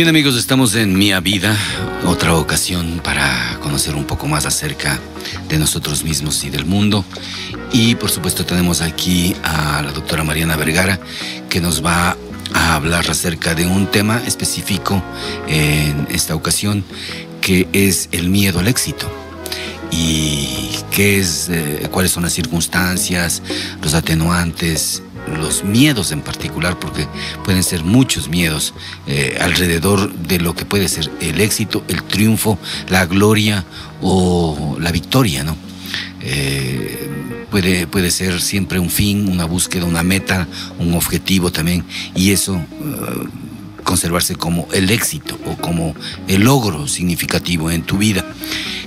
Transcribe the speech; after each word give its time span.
Bien 0.00 0.08
amigos, 0.08 0.34
estamos 0.38 0.74
en 0.76 0.96
Mía 0.96 1.20
Vida, 1.20 1.54
otra 2.06 2.34
ocasión 2.34 3.02
para 3.04 3.58
conocer 3.60 3.94
un 3.94 4.06
poco 4.06 4.26
más 4.26 4.46
acerca 4.46 4.98
de 5.46 5.58
nosotros 5.58 6.04
mismos 6.04 6.42
y 6.42 6.48
del 6.48 6.64
mundo. 6.64 7.04
Y 7.70 7.96
por 7.96 8.08
supuesto 8.08 8.46
tenemos 8.46 8.80
aquí 8.80 9.36
a 9.42 9.82
la 9.82 9.92
doctora 9.92 10.24
Mariana 10.24 10.56
Vergara 10.56 10.98
que 11.50 11.60
nos 11.60 11.84
va 11.84 12.16
a 12.54 12.74
hablar 12.76 13.10
acerca 13.10 13.54
de 13.54 13.66
un 13.66 13.88
tema 13.88 14.22
específico 14.26 15.02
en 15.48 16.08
esta 16.10 16.34
ocasión 16.34 16.82
que 17.42 17.68
es 17.74 18.08
el 18.10 18.30
miedo 18.30 18.60
al 18.60 18.68
éxito 18.68 19.06
y 19.90 20.70
qué 20.90 21.20
es, 21.20 21.50
eh, 21.50 21.88
cuáles 21.90 22.12
son 22.12 22.22
las 22.22 22.32
circunstancias, 22.32 23.42
los 23.82 23.92
atenuantes, 23.92 25.02
los 25.38 25.64
miedos 25.64 26.12
en 26.12 26.20
particular, 26.20 26.78
porque 26.78 27.06
pueden 27.44 27.62
ser 27.62 27.84
muchos 27.84 28.28
miedos 28.28 28.74
eh, 29.06 29.38
alrededor 29.40 30.12
de 30.12 30.38
lo 30.38 30.54
que 30.54 30.64
puede 30.64 30.88
ser 30.88 31.10
el 31.20 31.40
éxito, 31.40 31.84
el 31.88 32.02
triunfo, 32.02 32.58
la 32.88 33.06
gloria 33.06 33.64
o 34.00 34.76
la 34.80 34.92
victoria, 34.92 35.44
¿no? 35.44 35.56
Eh, 36.22 37.08
puede, 37.50 37.86
puede 37.86 38.10
ser 38.10 38.40
siempre 38.40 38.78
un 38.78 38.90
fin, 38.90 39.28
una 39.28 39.44
búsqueda, 39.44 39.84
una 39.84 40.02
meta, 40.02 40.46
un 40.78 40.94
objetivo 40.94 41.50
también, 41.50 41.84
y 42.14 42.30
eso 42.30 42.60
conservarse 43.90 44.36
como 44.36 44.68
el 44.72 44.88
éxito 44.92 45.36
o 45.46 45.56
como 45.56 45.96
el 46.28 46.44
logro 46.44 46.86
significativo 46.86 47.72
en 47.72 47.82
tu 47.82 47.98
vida. 47.98 48.24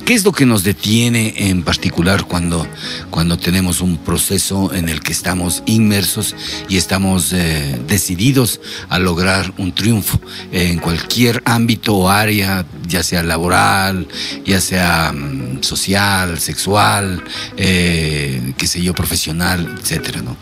¿Qué 0.06 0.14
es 0.14 0.24
lo 0.24 0.32
que 0.32 0.46
nos 0.46 0.64
detiene 0.64 1.34
en 1.50 1.64
particular 1.64 2.24
cuando, 2.24 2.66
cuando 3.10 3.38
tenemos 3.38 3.82
un 3.82 3.98
proceso 3.98 4.74
en 4.74 4.88
el 4.88 5.02
que 5.02 5.12
estamos 5.12 5.62
inmersos 5.66 6.38
y 6.70 6.78
estamos 6.78 7.34
eh, 7.34 7.82
decididos 7.86 8.62
a 8.88 8.98
lograr 8.98 9.54
un 9.58 9.74
triunfo 9.74 10.22
en 10.54 10.80
cualquier 10.80 11.42
ámbito 11.44 11.96
o 11.96 12.10
área, 12.10 12.66
ya 12.88 13.04
sea 13.04 13.24
laboral, 13.24 14.08
ya 14.46 14.62
sea 14.62 15.12
mm, 15.12 15.64
social, 15.64 16.40
sexual, 16.40 17.22
eh, 17.58 18.54
qué 18.58 18.68
sé 18.68 18.82
yo, 18.82 18.94
profesional, 18.94 19.80
etcétera, 19.82 20.22
¿no? 20.22 20.38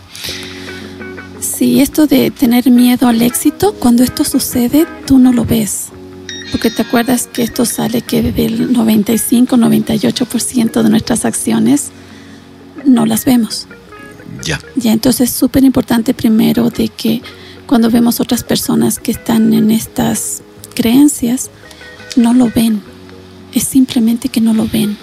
Sí, 1.61 1.79
esto 1.79 2.07
de 2.07 2.31
tener 2.31 2.71
miedo 2.71 3.07
al 3.07 3.21
éxito, 3.21 3.75
cuando 3.77 4.01
esto 4.01 4.23
sucede, 4.23 4.87
tú 5.05 5.19
no 5.19 5.31
lo 5.31 5.45
ves 5.45 5.89
porque 6.51 6.71
te 6.71 6.81
acuerdas 6.81 7.29
que 7.31 7.43
esto 7.43 7.65
sale 7.65 8.01
que 8.01 8.31
del 8.31 8.75
95-98% 8.75 10.81
de 10.81 10.89
nuestras 10.89 11.23
acciones 11.23 11.91
no 12.83 13.05
las 13.05 13.25
vemos. 13.25 13.67
Ya. 14.43 14.59
Ya, 14.75 14.91
entonces 14.91 15.29
es 15.29 15.35
súper 15.35 15.63
importante 15.63 16.15
primero 16.15 16.71
de 16.71 16.89
que 16.89 17.21
cuando 17.67 17.91
vemos 17.91 18.19
otras 18.19 18.43
personas 18.43 18.97
que 18.97 19.11
están 19.11 19.53
en 19.53 19.69
estas 19.69 20.41
creencias, 20.73 21.51
no 22.15 22.33
lo 22.33 22.49
ven. 22.49 22.81
Es 23.53 23.65
simplemente 23.65 24.29
que 24.29 24.41
no 24.41 24.55
lo 24.55 24.67
ven. 24.67 24.97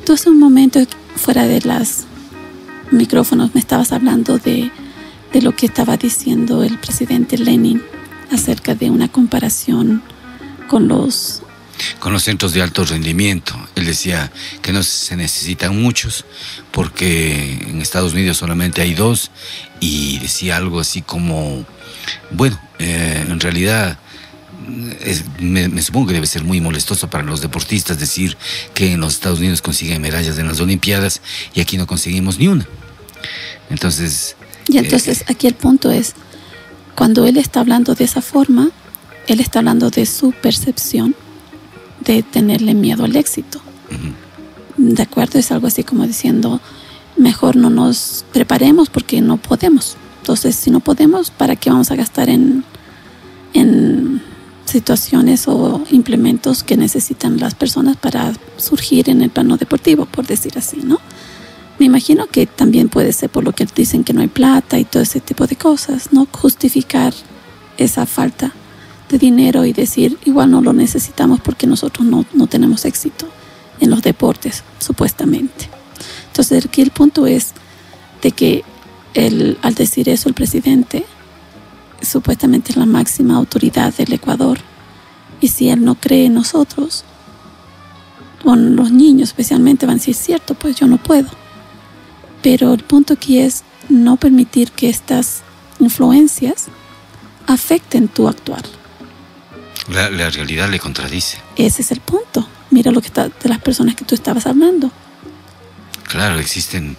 Entonces 0.00 0.26
un 0.26 0.38
momento 0.38 0.80
fuera 1.16 1.46
de 1.46 1.62
los 1.62 2.04
micrófonos 2.90 3.54
me 3.54 3.60
estabas 3.60 3.92
hablando 3.92 4.36
de, 4.36 4.70
de 5.32 5.42
lo 5.42 5.54
que 5.54 5.66
estaba 5.66 5.96
diciendo 5.96 6.62
el 6.62 6.78
presidente 6.78 7.36
Lenin 7.36 7.82
acerca 8.30 8.74
de 8.74 8.90
una 8.90 9.08
comparación 9.08 10.02
con 10.68 10.88
los... 10.88 11.42
Con 12.00 12.12
los 12.12 12.24
centros 12.24 12.52
de 12.52 12.62
alto 12.62 12.84
rendimiento. 12.84 13.54
Él 13.76 13.86
decía 13.86 14.32
que 14.62 14.72
no 14.72 14.82
se 14.82 15.16
necesitan 15.16 15.80
muchos 15.80 16.24
porque 16.72 17.52
en 17.68 17.80
Estados 17.80 18.14
Unidos 18.14 18.36
solamente 18.36 18.82
hay 18.82 18.94
dos 18.94 19.30
y 19.78 20.18
decía 20.18 20.56
algo 20.56 20.80
así 20.80 21.02
como, 21.02 21.64
bueno, 22.30 22.58
eh, 22.78 23.24
en 23.28 23.40
realidad... 23.40 23.98
me, 25.38 25.82
supongo 25.82 26.08
que 26.08 26.14
debe 26.14 26.26
ser 26.26 26.42
muy 26.42 26.60
molestoso 26.60 27.08
para 27.08 27.22
los 27.22 27.40
deportistas 27.40 28.00
decir 28.00 28.36
que 28.74 28.92
en 28.92 29.00
los 29.00 29.14
Estados 29.14 29.38
Unidos 29.38 29.62
consiguen 29.62 30.02
medallas 30.02 30.36
en 30.38 30.48
las 30.48 30.60
Olimpiadas 30.60 31.20
y 31.54 31.60
aquí 31.60 31.76
no 31.76 31.86
conseguimos 31.86 32.38
ni 32.38 32.48
una. 32.48 32.66
Entonces... 33.70 34.37
Y 34.68 34.78
entonces 34.78 35.24
aquí 35.28 35.46
el 35.46 35.54
punto 35.54 35.90
es, 35.90 36.14
cuando 36.94 37.26
él 37.26 37.36
está 37.38 37.60
hablando 37.60 37.94
de 37.94 38.04
esa 38.04 38.20
forma, 38.20 38.70
él 39.26 39.40
está 39.40 39.60
hablando 39.60 39.90
de 39.90 40.06
su 40.06 40.32
percepción 40.32 41.14
de 42.04 42.22
tenerle 42.22 42.74
miedo 42.74 43.04
al 43.04 43.16
éxito. 43.16 43.60
¿De 44.76 45.02
acuerdo? 45.02 45.38
Es 45.38 45.50
algo 45.50 45.66
así 45.66 45.82
como 45.84 46.06
diciendo, 46.06 46.60
mejor 47.16 47.56
no 47.56 47.70
nos 47.70 48.24
preparemos 48.32 48.90
porque 48.90 49.20
no 49.20 49.38
podemos. 49.38 49.96
Entonces, 50.20 50.54
si 50.56 50.70
no 50.70 50.80
podemos, 50.80 51.30
¿para 51.30 51.56
qué 51.56 51.70
vamos 51.70 51.90
a 51.90 51.96
gastar 51.96 52.28
en, 52.28 52.64
en 53.54 54.22
situaciones 54.64 55.48
o 55.48 55.82
implementos 55.90 56.62
que 56.62 56.76
necesitan 56.76 57.38
las 57.38 57.54
personas 57.54 57.96
para 57.96 58.34
surgir 58.58 59.08
en 59.08 59.22
el 59.22 59.30
plano 59.30 59.56
deportivo, 59.56 60.04
por 60.04 60.26
decir 60.26 60.52
así, 60.56 60.78
¿no? 60.84 61.00
Me 61.78 61.86
imagino 61.86 62.26
que 62.26 62.46
también 62.46 62.88
puede 62.88 63.12
ser 63.12 63.30
por 63.30 63.44
lo 63.44 63.52
que 63.52 63.66
dicen 63.66 64.02
que 64.02 64.12
no 64.12 64.20
hay 64.20 64.28
plata 64.28 64.78
y 64.78 64.84
todo 64.84 65.02
ese 65.02 65.20
tipo 65.20 65.46
de 65.46 65.56
cosas, 65.56 66.12
¿no? 66.12 66.26
Justificar 66.32 67.14
esa 67.76 68.04
falta 68.04 68.52
de 69.08 69.18
dinero 69.18 69.64
y 69.64 69.72
decir, 69.72 70.18
igual 70.24 70.50
no 70.50 70.60
lo 70.60 70.72
necesitamos 70.72 71.40
porque 71.40 71.66
nosotros 71.66 72.06
no, 72.06 72.26
no 72.32 72.46
tenemos 72.48 72.84
éxito 72.84 73.28
en 73.80 73.90
los 73.90 74.02
deportes, 74.02 74.64
supuestamente. 74.80 75.70
Entonces 76.26 76.66
aquí 76.66 76.82
el 76.82 76.90
punto 76.90 77.26
es 77.26 77.52
de 78.22 78.32
que 78.32 78.64
el, 79.14 79.56
al 79.62 79.74
decir 79.74 80.08
eso 80.08 80.28
el 80.28 80.34
presidente, 80.34 81.06
supuestamente 82.02 82.72
es 82.72 82.76
la 82.76 82.86
máxima 82.86 83.36
autoridad 83.36 83.94
del 83.94 84.12
Ecuador, 84.12 84.58
y 85.40 85.48
si 85.48 85.68
él 85.68 85.84
no 85.84 85.94
cree 85.94 86.26
en 86.26 86.34
nosotros, 86.34 87.04
con 88.42 88.76
los 88.76 88.90
niños 88.90 89.28
especialmente 89.28 89.86
van 89.86 89.94
a 89.94 89.98
decir, 89.98 90.14
cierto, 90.14 90.54
pues 90.54 90.76
yo 90.76 90.86
no 90.86 90.98
puedo. 90.98 91.28
Pero 92.42 92.72
el 92.74 92.84
punto 92.84 93.14
aquí 93.14 93.38
es 93.38 93.64
no 93.88 94.16
permitir 94.16 94.70
que 94.72 94.88
estas 94.88 95.42
influencias 95.78 96.66
afecten 97.46 98.08
tu 98.08 98.28
actuar. 98.28 98.62
La, 99.88 100.30
realidad 100.30 100.68
le 100.68 100.78
contradice. 100.78 101.38
Ese 101.56 101.82
es 101.82 101.90
el 101.92 102.00
punto. 102.00 102.46
Mira 102.70 102.92
lo 102.92 103.00
que 103.00 103.06
está 103.06 103.28
de 103.28 103.48
las 103.48 103.58
personas 103.58 103.94
que 103.94 104.04
tú 104.04 104.14
estabas 104.14 104.46
hablando. 104.46 104.92
Claro, 106.04 106.38
existen 106.38 106.96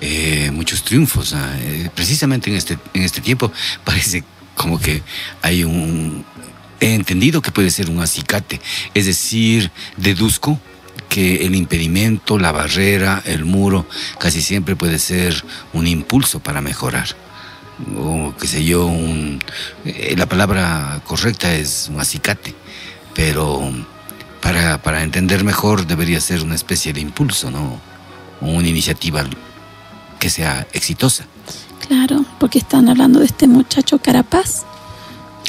eh, 0.00 0.50
muchos 0.52 0.84
triunfos. 0.84 1.32
Ah, 1.32 1.56
eh, 1.60 1.90
precisamente 1.94 2.50
en 2.50 2.56
este, 2.56 2.78
en 2.94 3.02
este 3.02 3.20
tiempo 3.20 3.52
parece 3.84 4.24
como 4.54 4.78
que 4.78 5.02
hay 5.42 5.64
un... 5.64 6.24
He 6.80 6.94
entendido 6.94 7.42
que 7.42 7.50
puede 7.50 7.70
ser 7.70 7.90
un 7.90 8.00
acicate. 8.00 8.60
Es 8.94 9.06
decir, 9.06 9.72
deduzco 9.96 10.60
que 11.08 11.46
el 11.46 11.54
impedimento, 11.54 12.38
la 12.38 12.52
barrera, 12.52 13.22
el 13.24 13.44
muro, 13.44 13.86
casi 14.18 14.42
siempre 14.42 14.76
puede 14.76 14.98
ser 14.98 15.44
un 15.72 15.86
impulso 15.86 16.40
para 16.40 16.60
mejorar 16.60 17.08
o 17.96 18.34
qué 18.38 18.46
sé 18.46 18.64
yo, 18.64 18.86
un, 18.86 19.40
eh, 19.84 20.14
la 20.16 20.26
palabra 20.26 21.00
correcta 21.06 21.54
es 21.54 21.88
un 21.92 22.00
acicate, 22.00 22.54
pero 23.14 23.72
para, 24.40 24.82
para, 24.82 25.02
entender 25.02 25.44
mejor 25.44 25.86
debería 25.86 26.20
ser 26.20 26.42
una 26.42 26.54
especie 26.54 26.92
de 26.92 27.00
impulso, 27.00 27.50
¿no? 27.50 27.80
Una 28.40 28.68
iniciativa 28.68 29.24
que 30.18 30.30
sea 30.30 30.66
exitosa. 30.72 31.26
Claro, 31.86 32.24
porque 32.38 32.58
están 32.58 32.88
hablando 32.88 33.20
de 33.20 33.26
este 33.26 33.46
muchacho 33.46 33.98
Carapaz, 33.98 34.64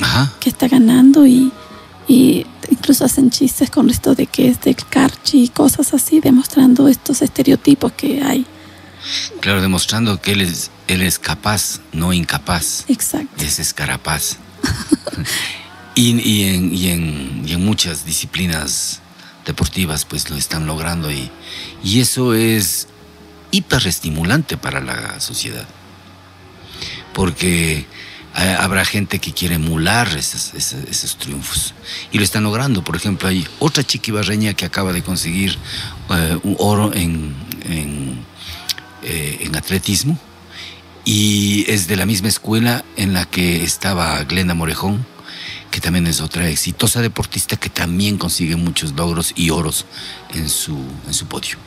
Ajá. 0.02 0.32
que 0.40 0.50
está 0.50 0.68
ganando 0.68 1.26
y, 1.26 1.52
y 2.08 2.46
incluso 2.70 3.06
hacen 3.06 3.30
chistes 3.30 3.70
con 3.70 3.90
esto 3.90 4.16
de 4.16 4.28
que 4.28 4.50
es 4.50 4.62
del 4.62 4.76
Carchi 4.76 5.44
y 5.44 5.48
cosas 5.50 5.94
así, 5.94 6.20
demostrando 6.20 6.88
estos 6.88 7.22
estereotipos 7.22 7.92
que 7.94 8.22
hay. 8.22 8.46
Claro, 9.40 9.62
demostrando 9.62 10.22
que 10.22 10.34
él 10.34 10.42
es, 10.42 10.72
él 10.88 11.02
es 11.02 11.20
capaz, 11.20 11.80
no 11.94 12.14
incapaz. 12.14 12.86
Exacto. 12.88 13.44
Es 13.44 13.60
escarapaz. 13.60 14.38
y, 15.96 16.20
y, 16.20 16.44
en, 16.44 16.74
y, 16.74 16.90
en, 16.90 17.44
y, 17.48 17.54
en, 17.54 17.66
muchas 17.66 18.06
disciplinas 18.06 19.02
deportivas 19.46 20.06
pues 20.06 20.30
lo 20.30 20.36
están 20.36 20.68
logrando 20.68 21.12
y, 21.12 21.32
y 21.84 22.02
eso 22.02 22.34
es 22.34 22.88
hiperestimulante 23.52 24.58
para 24.58 24.82
la 24.82 25.20
sociedad. 25.20 25.68
Porque 27.14 27.88
habrá 28.34 28.86
gente 28.86 29.20
que 29.20 29.34
quiere 29.34 29.56
emular 29.56 30.08
esos, 30.16 31.18
triunfos 31.18 31.74
y 32.12 32.18
lo 32.18 32.24
están 32.24 32.44
logrando. 32.44 32.84
Por 32.84 32.96
ejemplo, 32.96 33.28
hay 33.28 33.46
otra 33.60 33.84
chiquibarreña 33.84 34.54
que 34.54 34.66
acaba 34.66 34.94
de 34.94 35.02
conseguir 35.02 35.58
uh, 36.10 36.48
un 36.48 36.56
oro 36.60 36.92
eh, 36.94 37.34
en 39.42 39.56
atletismo 39.56 40.18
y 41.06 41.66
es 41.68 41.88
de 41.88 41.96
la 41.96 42.06
misma 42.06 42.28
escuela 42.28 42.84
en 42.96 43.14
la 43.14 43.26
que 43.26 43.64
estaba 43.64 44.24
Glenda 44.26 44.54
Morejón, 44.54 45.06
que 45.72 45.80
también 45.80 46.08
es 46.08 46.22
otra 46.22 46.48
exitosa 46.50 47.02
deportista 47.02 47.56
que 47.56 47.70
también 47.70 48.18
consigue 48.18 48.56
muchos 48.56 48.94
logros 48.94 49.34
y 49.36 49.50
oros 49.50 49.86
en 50.34 50.50
su, 50.50 50.78
en 51.08 51.14
su 51.14 51.26
podio. 51.26 51.58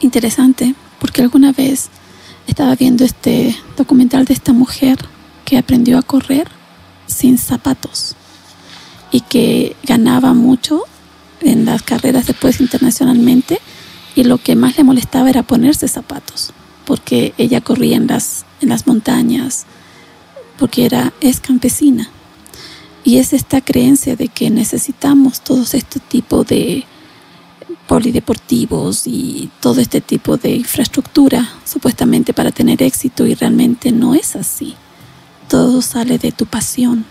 Interesante, 0.00 0.74
porque 0.98 1.22
alguna 1.22 1.52
vez 1.52 1.88
estaba 2.46 2.74
viendo 2.74 3.04
este 3.04 3.56
documental 3.76 4.24
de 4.24 4.34
esta 4.34 4.52
mujer 4.52 4.98
que 5.50 5.58
aprendió 5.58 5.98
a 5.98 6.02
correr 6.02 6.46
sin 7.06 7.36
zapatos. 7.36 8.14
y 9.12 9.22
que 9.22 9.74
ganaba 9.82 10.34
mucho 10.34 10.84
en 11.40 11.64
las 11.64 11.82
carreras 11.82 12.28
después 12.28 12.60
internacionalmente 12.60 13.58
y 14.14 14.22
lo 14.22 14.38
que 14.38 14.54
más 14.54 14.76
le 14.76 14.84
molestaba 14.84 15.28
era 15.28 15.42
ponerse 15.42 15.88
zapatos 15.88 16.52
porque 16.84 17.34
ella 17.38 17.60
corría 17.60 17.96
en 17.96 18.06
las, 18.06 18.44
en 18.60 18.68
las 18.68 18.86
montañas, 18.86 19.66
porque 20.58 20.84
era, 20.84 21.12
es 21.20 21.40
campesina. 21.40 22.08
Y 23.02 23.18
es 23.18 23.32
esta 23.32 23.60
creencia 23.60 24.14
de 24.14 24.28
que 24.28 24.50
necesitamos 24.50 25.40
todos 25.40 25.74
este 25.74 25.98
tipo 25.98 26.44
de 26.44 26.84
polideportivos 27.88 29.08
y 29.08 29.50
todo 29.60 29.80
este 29.80 30.00
tipo 30.00 30.36
de 30.36 30.50
infraestructura 30.50 31.48
supuestamente 31.64 32.32
para 32.32 32.52
tener 32.52 32.80
éxito 32.82 33.26
y 33.26 33.34
realmente 33.34 33.90
no 33.90 34.14
es 34.14 34.36
así. 34.36 34.76
Todo 35.50 35.82
sale 35.82 36.16
de 36.16 36.30
tu 36.30 36.46
pasión. 36.46 37.04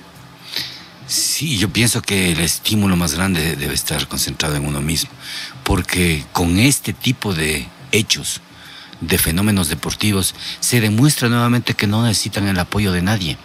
Sí, 1.08 1.58
yo 1.58 1.68
pienso 1.74 2.02
que 2.02 2.32
el 2.32 2.40
estímulo 2.40 2.96
más 2.96 3.14
grande 3.14 3.58
debe 3.58 3.74
estar 3.74 4.08
concentrado 4.08 4.56
en 4.56 4.66
uno 4.66 4.80
mismo, 4.80 5.10
porque 5.66 6.24
con 6.32 6.58
este 6.58 6.94
tipo 6.94 7.34
de 7.34 7.68
hechos, 7.92 8.40
de 9.02 9.18
fenómenos 9.18 9.68
deportivos, 9.68 10.36
se 10.62 10.80
demuestra 10.80 11.28
nuevamente 11.28 11.74
que 11.74 11.86
no 11.86 12.06
necesitan 12.06 12.48
el 12.48 12.58
apoyo 12.58 12.94
de 12.94 13.02
nadie, 13.02 13.38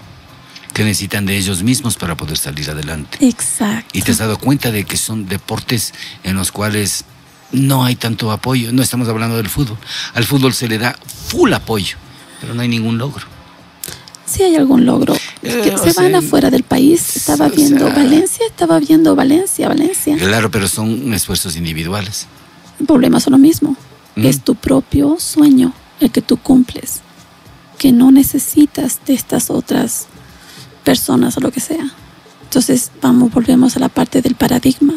que 0.73 0.85
necesitan 0.85 1.27
de 1.27 1.39
ellos 1.39 1.65
mismos 1.65 1.97
para 1.97 2.17
poder 2.17 2.39
salir 2.39 2.71
adelante. 2.71 3.19
Exacto. 3.27 3.99
Y 3.99 4.03
te 4.03 4.13
has 4.13 4.19
dado 4.19 4.39
cuenta 4.39 4.71
de 4.71 4.85
que 4.85 4.97
son 4.97 5.27
deportes 5.27 5.93
en 6.23 6.37
los 6.37 6.53
cuales 6.53 7.05
no 7.51 7.85
hay 7.85 7.97
tanto 7.97 8.31
apoyo, 8.31 8.73
no 8.73 8.81
estamos 8.81 9.09
hablando 9.09 9.39
del 9.39 9.49
fútbol. 9.49 9.79
Al 10.15 10.23
fútbol 10.23 10.55
se 10.55 10.69
le 10.69 10.79
da 10.79 10.97
full 11.27 11.53
apoyo, 11.53 11.97
pero 12.41 12.55
no 12.55 12.63
hay 12.63 12.69
ningún 12.69 12.97
logro. 12.97 13.34
Sí 14.27 14.43
hay 14.43 14.57
algún 14.57 14.87
logro. 14.87 15.15
Eh, 15.43 15.77
se 15.83 15.93
van 15.93 16.15
afuera 16.15 16.51
del 16.51 16.63
país. 16.63 17.17
Estaba 17.17 17.49
viendo 17.49 17.87
Valencia, 17.87 18.47
estaba 18.47 18.79
viendo 18.79 19.15
Valencia, 19.15 19.69
Valencia. 19.69 20.17
Claro, 20.17 20.51
pero 20.51 20.67
son 20.69 21.13
esfuerzos 21.13 21.57
individuales. 21.57 22.27
El 22.81 22.87
problema 22.87 23.19
es 23.19 23.29
lo 23.29 23.39
mismo. 23.39 23.77
Mm. 24.17 24.27
Es 24.27 24.43
tu 24.43 24.55
propio 24.55 25.17
sueño 25.19 25.73
el 26.01 26.11
que 26.11 26.23
tú 26.23 26.37
cumples, 26.37 27.01
que 27.79 27.93
no 27.93 28.11
necesitas 28.11 29.01
de 29.07 29.15
estas 29.15 29.51
otras 29.51 30.07
personas 30.85 31.37
o 31.37 31.41
lo 31.41 31.51
que 31.51 31.61
sea. 31.61 31.93
Entonces, 32.45 32.91
vamos, 33.03 33.33
volvemos 33.33 33.77
a 33.77 33.81
la 33.81 33.89
parte 33.89 34.23
del 34.23 34.37
paradigma, 34.37 34.95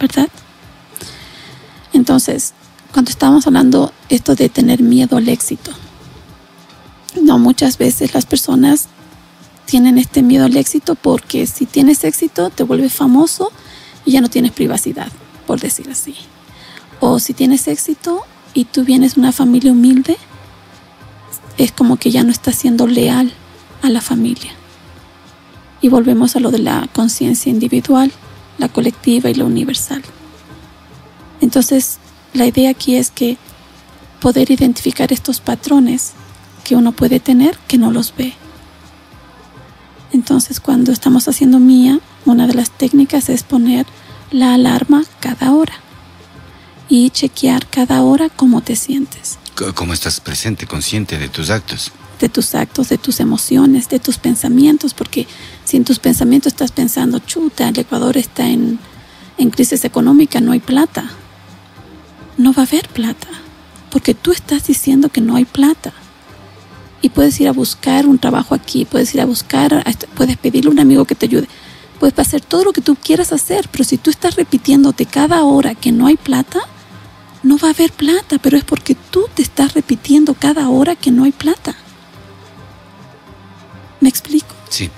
¿verdad? 0.00 0.28
Entonces, 1.92 2.54
cuando 2.92 3.10
estábamos 3.10 3.46
hablando 3.46 3.92
esto 4.08 4.34
de 4.34 4.48
tener 4.48 4.82
miedo 4.82 5.16
al 5.16 5.28
éxito, 5.28 5.70
no 7.22 7.38
muchas 7.38 7.78
veces 7.78 8.14
las 8.14 8.26
personas 8.26 8.88
tienen 9.66 9.98
este 9.98 10.22
miedo 10.22 10.44
al 10.44 10.56
éxito 10.56 10.94
porque 10.94 11.46
si 11.46 11.66
tienes 11.66 12.04
éxito 12.04 12.50
te 12.50 12.62
vuelves 12.62 12.92
famoso 12.92 13.50
y 14.04 14.12
ya 14.12 14.20
no 14.20 14.30
tienes 14.30 14.52
privacidad, 14.52 15.08
por 15.46 15.60
decir 15.60 15.90
así. 15.90 16.14
O 17.00 17.18
si 17.18 17.34
tienes 17.34 17.68
éxito 17.68 18.20
y 18.54 18.64
tú 18.64 18.84
vienes 18.84 19.14
de 19.14 19.20
una 19.20 19.32
familia 19.32 19.72
humilde, 19.72 20.16
es 21.58 21.72
como 21.72 21.96
que 21.96 22.10
ya 22.10 22.22
no 22.22 22.30
estás 22.30 22.56
siendo 22.56 22.86
leal 22.86 23.32
a 23.82 23.90
la 23.90 24.00
familia. 24.00 24.52
Y 25.80 25.88
volvemos 25.88 26.36
a 26.36 26.40
lo 26.40 26.50
de 26.50 26.58
la 26.58 26.88
conciencia 26.92 27.50
individual, 27.50 28.12
la 28.58 28.68
colectiva 28.68 29.28
y 29.28 29.34
la 29.34 29.44
universal. 29.44 30.02
Entonces, 31.40 31.98
la 32.32 32.46
idea 32.46 32.70
aquí 32.70 32.96
es 32.96 33.10
que 33.10 33.36
poder 34.20 34.50
identificar 34.50 35.12
estos 35.12 35.40
patrones 35.40 36.12
que 36.66 36.74
uno 36.74 36.90
puede 36.90 37.20
tener 37.20 37.56
que 37.68 37.78
no 37.78 37.92
los 37.92 38.12
ve. 38.16 38.34
Entonces, 40.12 40.58
cuando 40.58 40.90
estamos 40.90 41.28
haciendo 41.28 41.60
mía, 41.60 42.00
una 42.24 42.48
de 42.48 42.54
las 42.54 42.72
técnicas 42.72 43.28
es 43.28 43.44
poner 43.44 43.86
la 44.32 44.52
alarma 44.52 45.04
cada 45.20 45.52
hora 45.52 45.74
y 46.88 47.10
chequear 47.10 47.68
cada 47.68 48.02
hora 48.02 48.30
cómo 48.30 48.62
te 48.62 48.74
sientes. 48.74 49.38
¿Cómo 49.76 49.92
estás 49.92 50.18
presente, 50.18 50.66
consciente 50.66 51.18
de 51.18 51.28
tus 51.28 51.50
actos? 51.50 51.92
De 52.18 52.28
tus 52.28 52.56
actos, 52.56 52.88
de 52.88 52.98
tus 52.98 53.20
emociones, 53.20 53.88
de 53.88 54.00
tus 54.00 54.18
pensamientos, 54.18 54.92
porque 54.92 55.28
si 55.64 55.76
en 55.76 55.84
tus 55.84 56.00
pensamientos 56.00 56.52
estás 56.52 56.72
pensando, 56.72 57.20
chuta, 57.20 57.68
el 57.68 57.78
Ecuador 57.78 58.16
está 58.16 58.48
en, 58.48 58.80
en 59.38 59.50
crisis 59.50 59.84
económica, 59.84 60.40
no 60.40 60.50
hay 60.50 60.60
plata. 60.60 61.04
No 62.36 62.52
va 62.52 62.64
a 62.64 62.66
haber 62.66 62.88
plata, 62.88 63.28
porque 63.88 64.14
tú 64.14 64.32
estás 64.32 64.66
diciendo 64.66 65.10
que 65.10 65.20
no 65.20 65.36
hay 65.36 65.44
plata. 65.44 65.92
Y 67.02 67.10
puedes 67.10 67.38
ir 67.40 67.48
a 67.48 67.52
buscar 67.52 68.06
un 68.06 68.18
trabajo 68.18 68.54
aquí, 68.54 68.84
puedes 68.84 69.14
ir 69.14 69.20
a 69.20 69.26
buscar, 69.26 69.84
puedes 70.14 70.36
pedirle 70.36 70.70
a 70.70 70.72
un 70.72 70.80
amigo 70.80 71.04
que 71.04 71.14
te 71.14 71.26
ayude, 71.26 71.48
puedes 72.00 72.18
hacer 72.18 72.40
todo 72.40 72.64
lo 72.64 72.72
que 72.72 72.80
tú 72.80 72.96
quieras 72.96 73.32
hacer, 73.32 73.68
pero 73.70 73.84
si 73.84 73.98
tú 73.98 74.10
estás 74.10 74.36
repitiéndote 74.36 75.06
cada 75.06 75.42
hora 75.44 75.74
que 75.74 75.92
no 75.92 76.06
hay 76.06 76.16
plata, 76.16 76.60
no 77.42 77.58
va 77.58 77.68
a 77.68 77.70
haber 77.72 77.92
plata, 77.92 78.38
pero 78.38 78.56
es 78.56 78.64
porque 78.64 78.94
tú 78.94 79.28
te 79.34 79.42
estás 79.42 79.74
repitiendo 79.74 80.34
cada 80.34 80.68
hora 80.68 80.96
que 80.96 81.10
no 81.10 81.24
hay 81.24 81.32
plata. 81.32 81.76
¿Me 84.00 84.08
explico? 84.08 84.54
Sí. 84.68 84.90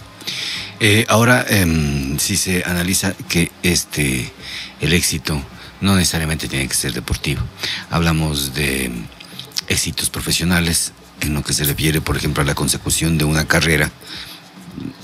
Eh, 0.81 1.05
ahora, 1.09 1.45
em, 1.49 2.19
si 2.19 2.37
se 2.37 2.62
analiza 2.65 3.12
que 3.29 3.50
este, 3.62 4.33
el 4.81 4.93
éxito 4.93 5.43
no 5.81 5.95
necesariamente 5.97 6.49
tiene 6.49 6.69
que 6.69 6.75
ser 6.75 6.93
deportivo. 6.93 7.43
Hablamos 7.91 8.55
de 8.55 8.91
éxitos 9.69 10.11
profesionales 10.11 10.93
en 11.20 11.35
lo 11.35 11.43
que 11.43 11.53
se 11.53 11.65
refiere, 11.65 12.00
por 12.00 12.17
ejemplo, 12.17 12.43
a 12.43 12.47
la 12.47 12.55
consecución 12.55 13.19
de 13.19 13.25
una 13.25 13.47
carrera 13.47 13.91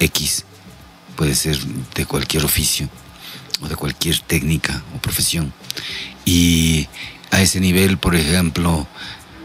X, 0.00 0.44
puede 1.16 1.34
ser 1.34 1.58
de 1.58 2.06
cualquier 2.06 2.44
oficio 2.44 2.88
o 3.60 3.68
de 3.68 3.76
cualquier 3.76 4.18
técnica 4.20 4.82
o 4.94 4.98
profesión. 5.00 5.52
Y 6.24 6.88
a 7.30 7.40
ese 7.40 7.60
nivel, 7.60 7.98
por 7.98 8.14
ejemplo, 8.14 8.86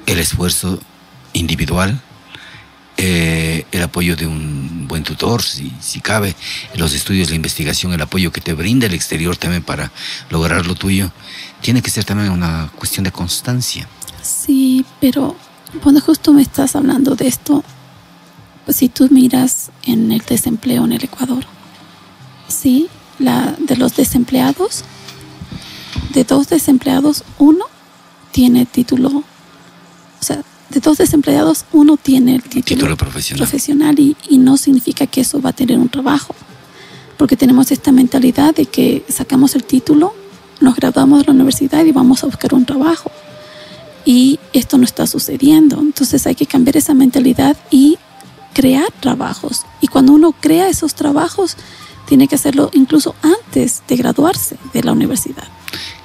el 0.05 0.19
esfuerzo 0.19 0.79
individual, 1.33 2.01
eh, 2.97 3.65
el 3.71 3.81
apoyo 3.81 4.15
de 4.15 4.27
un 4.27 4.87
buen 4.87 5.03
tutor, 5.03 5.41
si, 5.41 5.71
si 5.79 6.01
cabe, 6.01 6.35
los 6.75 6.93
estudios, 6.93 7.29
la 7.29 7.35
investigación, 7.35 7.93
el 7.93 8.01
apoyo 8.01 8.31
que 8.31 8.41
te 8.41 8.53
brinda 8.53 8.87
el 8.87 8.93
exterior 8.93 9.37
también 9.37 9.63
para 9.63 9.91
lograr 10.29 10.65
lo 10.65 10.75
tuyo, 10.75 11.11
tiene 11.61 11.81
que 11.81 11.89
ser 11.89 12.03
también 12.03 12.31
una 12.31 12.69
cuestión 12.75 13.05
de 13.05 13.11
constancia. 13.11 13.87
Sí, 14.21 14.85
pero 14.99 15.37
cuando 15.81 16.01
justo 16.01 16.33
me 16.33 16.41
estás 16.41 16.75
hablando 16.75 17.15
de 17.15 17.27
esto, 17.27 17.63
pues 18.65 18.77
si 18.77 18.89
tú 18.89 19.07
miras 19.11 19.71
en 19.83 20.11
el 20.11 20.19
desempleo 20.19 20.85
en 20.85 20.93
el 20.93 21.03
Ecuador, 21.03 21.45
sí, 22.47 22.87
la, 23.19 23.55
de 23.59 23.75
los 23.77 23.95
desempleados, 23.95 24.83
de 26.13 26.23
dos 26.23 26.49
desempleados, 26.49 27.23
uno 27.37 27.65
tiene 28.31 28.65
título, 28.65 29.09
o 29.09 29.23
sea, 30.23 30.41
de 30.69 30.79
dos 30.79 30.97
desempleados, 30.97 31.65
uno 31.71 31.97
tiene 31.97 32.35
el 32.35 32.43
título, 32.43 32.95
profesional, 33.37 33.99
y, 33.99 34.15
y, 34.29 34.37
no 34.37 34.57
significa 34.57 35.07
que 35.07 35.21
eso 35.21 35.41
va 35.41 35.49
a 35.49 35.53
tener 35.53 35.77
un 35.77 35.89
trabajo, 35.89 36.35
porque 37.17 37.35
tenemos 37.35 37.71
esta 37.71 37.91
mentalidad 37.91 38.55
de 38.55 38.65
que 38.65 39.03
sacamos 39.09 39.55
el 39.55 39.63
título, 39.63 40.13
nos 40.61 40.75
graduamos 40.75 41.19
de 41.19 41.25
la 41.25 41.33
universidad 41.33 41.83
y 41.85 41.91
vamos 41.91 42.23
a 42.23 42.27
buscar 42.27 42.53
un 42.53 42.65
trabajo. 42.65 43.11
Y 44.05 44.39
esto 44.53 44.77
no 44.77 44.85
está 44.85 45.07
sucediendo, 45.07 45.79
entonces 45.79 46.25
hay 46.25 46.35
que 46.35 46.45
cambiar 46.45 46.77
esa 46.77 46.93
mentalidad 46.93 47.57
y 47.69 47.97
crear 48.53 48.91
trabajos. 48.99 49.65
Y 49.81 49.87
cuando 49.87 50.13
uno 50.13 50.33
crea 50.33 50.69
esos 50.69 50.95
trabajos, 50.95 51.57
tiene 52.07 52.27
que 52.27 52.35
hacerlo 52.35 52.71
incluso 52.73 53.15
antes 53.21 53.83
de 53.87 53.95
graduarse 53.95 54.57
de 54.73 54.83
la 54.83 54.93
universidad. 54.93 55.47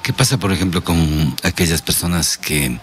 ¿Qué 0.03 0.13
pasa, 0.13 0.37
por 0.37 0.51
ejemplo, 0.51 0.83
con 0.83 1.35
aquellas 1.41 1.81
personas 1.81 2.37
que 2.37 2.79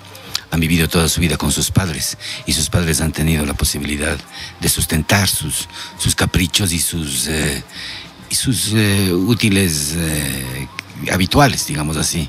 han 0.51 0.61
vivido 0.61 0.89
toda 0.89 1.09
su 1.09 1.21
vida 1.21 1.37
con 1.37 1.53
sus 1.53 1.71
padres 1.71 2.19
y 2.47 2.53
sus 2.53 2.69
padres 2.69 3.01
han 3.01 3.13
tenido 3.13 3.47
la 3.47 3.55
posibilidad 3.55 4.19
de 4.61 4.69
sustentar 4.69 5.29
sus, 5.29 5.69
sus 5.99 6.15
caprichos 6.15 6.73
y 6.73 6.79
sus, 6.79 7.27
eh, 7.29 7.63
y 8.29 8.35
sus 8.35 8.73
eh, 8.75 9.13
útiles 9.13 9.95
eh, 9.97 10.69
habituales, 11.11 11.67
digamos 11.67 11.97
así? 11.97 12.29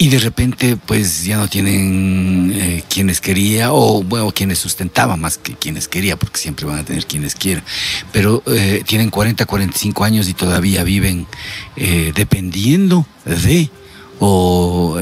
Y 0.00 0.08
de 0.08 0.18
repente 0.18 0.78
pues 0.78 1.24
ya 1.24 1.36
no 1.36 1.46
tienen 1.46 2.50
eh, 2.56 2.82
quienes 2.88 3.20
quería 3.20 3.74
o 3.74 4.02
bueno 4.02 4.32
quienes 4.32 4.58
sustentaban 4.58 5.20
más 5.20 5.36
que 5.36 5.52
quienes 5.52 5.88
quería 5.88 6.16
porque 6.16 6.38
siempre 6.38 6.64
van 6.64 6.78
a 6.78 6.84
tener 6.86 7.04
quienes 7.04 7.34
quieran 7.34 7.62
pero 8.10 8.42
eh, 8.46 8.82
tienen 8.86 9.10
40 9.10 9.44
45 9.44 10.02
años 10.02 10.26
y 10.30 10.32
todavía 10.32 10.84
viven 10.84 11.26
eh, 11.76 12.12
dependiendo 12.14 13.06
de 13.26 13.68
o 14.20 14.98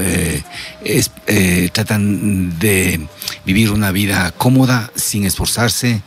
tratan 1.71 2.59
de 2.59 3.07
vivir 3.45 3.71
una 3.71 3.91
vida 3.91 4.31
cómoda 4.31 4.91
sin 4.95 5.23
esforzarse 5.25 6.01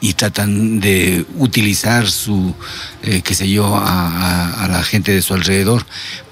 y 0.00 0.14
tratan 0.14 0.80
de 0.80 1.26
utilizar 1.36 2.10
su 2.10 2.54
qué 3.02 3.34
sé 3.34 3.50
yo 3.50 3.76
a 3.76 4.66
la 4.70 4.82
gente 4.82 5.12
de 5.12 5.20
su 5.20 5.34
alrededor 5.34 5.84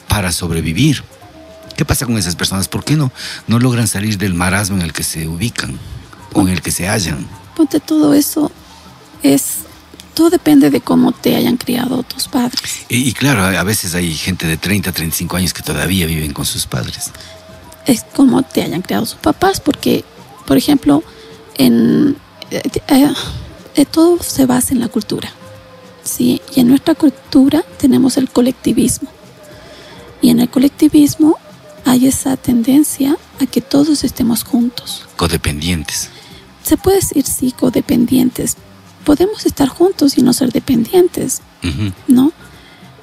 para 0.06 0.32
sobrevivir 0.32 1.02
¿Qué 1.78 1.84
pasa 1.84 2.06
con 2.06 2.18
esas 2.18 2.34
personas? 2.34 2.66
¿Por 2.66 2.82
qué 2.82 2.96
no, 2.96 3.12
no 3.46 3.60
logran 3.60 3.86
salir 3.86 4.18
del 4.18 4.34
marasmo 4.34 4.74
en 4.74 4.82
el 4.82 4.92
que 4.92 5.04
se 5.04 5.28
ubican 5.28 5.78
o 6.32 6.40
en 6.40 6.48
el 6.48 6.60
que 6.60 6.72
se 6.72 6.88
hallan? 6.88 7.24
Ponte 7.54 7.78
todo 7.78 8.14
eso 8.14 8.50
es 9.22 9.58
todo 10.12 10.28
depende 10.28 10.70
de 10.70 10.80
cómo 10.80 11.12
te 11.12 11.36
hayan 11.36 11.56
criado 11.56 12.02
tus 12.02 12.26
padres. 12.26 12.84
Y, 12.88 13.08
y, 13.08 13.12
claro, 13.12 13.44
a 13.44 13.62
veces 13.62 13.94
hay 13.94 14.12
gente 14.12 14.48
de 14.48 14.56
30, 14.56 14.90
35 14.90 15.36
años 15.36 15.54
que 15.54 15.62
todavía 15.62 16.06
viven 16.06 16.32
con 16.32 16.44
sus 16.44 16.66
padres. 16.66 17.12
Es 17.86 18.04
como 18.12 18.42
te 18.42 18.64
hayan 18.64 18.82
criado 18.82 19.06
sus 19.06 19.20
papás, 19.20 19.60
porque, 19.60 20.04
por 20.48 20.56
ejemplo, 20.56 21.04
en, 21.58 22.16
eh, 22.50 22.60
eh, 22.88 23.14
eh, 23.76 23.84
todo 23.86 24.20
se 24.20 24.46
basa 24.46 24.74
en 24.74 24.80
la 24.80 24.88
cultura. 24.88 25.30
¿sí? 26.02 26.42
Y 26.56 26.58
en 26.58 26.66
nuestra 26.66 26.96
cultura 26.96 27.62
tenemos 27.78 28.16
el 28.16 28.28
colectivismo. 28.28 29.08
Y 30.20 30.30
en 30.30 30.40
el 30.40 30.48
colectivismo 30.48 31.38
hay 31.88 32.06
esa 32.06 32.36
tendencia 32.36 33.16
a 33.40 33.46
que 33.46 33.62
todos 33.62 34.04
estemos 34.04 34.44
juntos. 34.44 35.06
Codependientes. 35.16 36.10
Se 36.62 36.76
puede 36.76 36.96
decir 36.96 37.24
sí, 37.24 37.52
codependientes. 37.52 38.56
Podemos 39.04 39.46
estar 39.46 39.68
juntos 39.68 40.18
y 40.18 40.22
no 40.22 40.34
ser 40.34 40.52
dependientes, 40.52 41.40
¿no? 42.06 42.32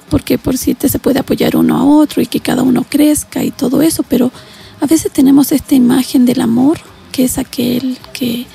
Porque 0.08 0.38
por 0.38 0.56
si 0.56 0.76
te 0.76 0.88
se 0.88 1.00
puede 1.00 1.18
apoyar 1.18 1.56
uno 1.56 1.76
a 1.76 1.84
otro 1.84 2.22
y 2.22 2.26
que 2.26 2.38
cada 2.38 2.62
uno 2.62 2.86
crezca 2.88 3.42
y 3.42 3.50
todo 3.50 3.82
eso, 3.82 4.04
pero 4.04 4.30
a 4.80 4.86
veces 4.86 5.10
tenemos 5.10 5.50
esta 5.50 5.74
imagen 5.74 6.24
del 6.24 6.40
amor, 6.40 6.78
que 7.10 7.24
es 7.24 7.38
aquel 7.38 7.98
que, 8.12 8.46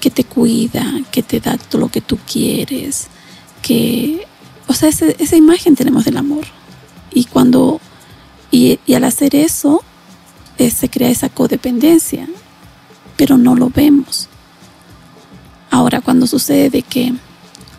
que 0.00 0.10
te 0.10 0.22
cuida, 0.22 1.00
que 1.10 1.24
te 1.24 1.40
da 1.40 1.58
todo 1.58 1.80
lo 1.80 1.88
que 1.88 2.00
tú 2.00 2.16
quieres, 2.30 3.08
que, 3.60 4.24
o 4.68 4.72
sea, 4.72 4.88
esa 4.88 5.36
imagen 5.36 5.74
tenemos 5.74 6.04
del 6.04 6.16
amor. 6.16 6.46
Y 7.12 7.24
cuando, 7.24 7.80
y, 8.50 8.78
al 8.94 9.04
hacer 9.04 9.34
eso, 9.34 9.82
eh, 10.58 10.70
se 10.70 10.88
crea 10.88 11.10
esa 11.10 11.28
codependencia, 11.28 12.28
pero 13.16 13.38
no 13.38 13.54
lo 13.54 13.70
vemos. 13.70 14.28
Ahora, 15.70 16.00
cuando 16.00 16.26
sucede 16.26 16.82
que 16.82 17.14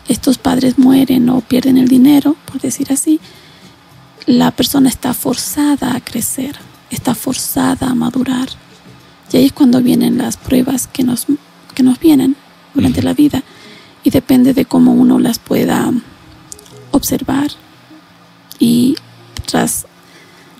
estos 0.08 0.38
padres 0.38 0.78
mueren 0.78 1.28
o 1.28 1.40
pierden 1.40 1.78
el 1.78 1.88
dinero, 1.88 2.36
por 2.46 2.60
decir 2.60 2.92
así, 2.92 3.20
la 4.26 4.50
persona 4.50 4.88
está 4.88 5.14
forzada 5.14 5.94
a 5.94 6.00
crecer, 6.00 6.56
está 6.90 7.14
forzada 7.14 7.88
a 7.88 7.94
madurar. 7.94 8.48
Y 9.32 9.36
ahí 9.36 9.46
es 9.46 9.52
cuando 9.52 9.82
vienen 9.82 10.18
las 10.18 10.36
pruebas 10.36 10.86
que 10.86 11.04
nos, 11.04 11.26
que 11.74 11.82
nos 11.82 11.98
vienen 11.98 12.36
durante 12.74 13.02
la 13.02 13.14
vida 13.14 13.42
y 14.04 14.10
depende 14.10 14.54
de 14.54 14.64
cómo 14.64 14.92
uno 14.92 15.18
las 15.18 15.38
pueda 15.38 15.92
observar 16.90 17.50
y 18.58 18.96
tras, 19.46 19.86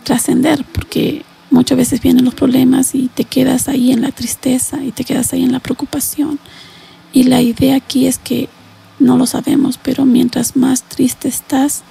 trascender, 0.03 0.65
porque 0.73 1.25
muchas 1.51 1.79
veces 1.79 2.01
vienen 2.01 2.25
los 2.25 2.35
problemas 2.35 2.95
y 2.95 3.09
te 3.09 3.25
quedas 3.25 3.69
ahí 3.69 3.93
en 3.93 4.03
la 4.03 4.11
tristeza 4.11 4.83
y 4.83 4.93
te 4.93 5.05
quedas 5.05 5.33
ahí 5.33 5.43
en 5.43 5.53
la 5.53 5.61
preocupación. 5.61 6.39
Y 7.13 7.25
la 7.25 7.43
idea 7.43 7.77
aquí 7.77 8.07
es 8.07 8.19
que 8.19 8.49
no 8.99 9.17
lo 9.17 9.27
sabemos, 9.27 9.79
pero 9.83 10.05
mientras 10.05 10.57
más 10.57 10.83
triste 10.85 11.29
estás, 11.29 11.83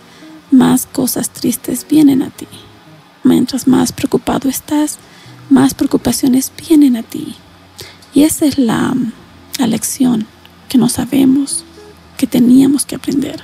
más 0.49 0.85
cosas 0.85 1.29
tristes 1.29 1.85
vienen 1.89 2.21
a 2.21 2.29
ti. 2.29 2.47
Mientras 3.23 3.67
más 3.67 3.91
preocupado 3.91 4.49
estás, 4.49 4.97
más 5.49 5.73
preocupaciones 5.73 6.51
vienen 6.67 6.95
a 6.95 7.03
ti. 7.03 7.35
Y 8.13 8.23
esa 8.23 8.45
es 8.45 8.57
la, 8.57 8.95
la 9.59 9.67
lección 9.67 10.25
que 10.69 10.77
no 10.77 10.89
sabemos, 10.89 11.63
que 12.17 12.27
teníamos 12.27 12.85
que 12.85 12.95
aprender. 12.95 13.43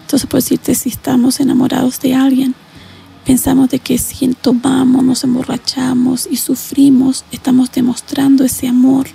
Entonces, 0.00 0.28
por 0.28 0.40
decirte, 0.40 0.74
si 0.74 0.88
estamos 0.88 1.40
enamorados 1.40 2.00
de 2.00 2.14
alguien, 2.14 2.54
pensamos 3.28 3.68
de 3.68 3.78
que 3.78 3.98
si 3.98 4.26
tomamos, 4.28 5.04
nos 5.04 5.22
emborrachamos 5.22 6.26
y 6.30 6.38
sufrimos, 6.38 7.26
estamos 7.30 7.70
demostrando 7.70 8.42
ese 8.42 8.66
amor. 8.68 9.06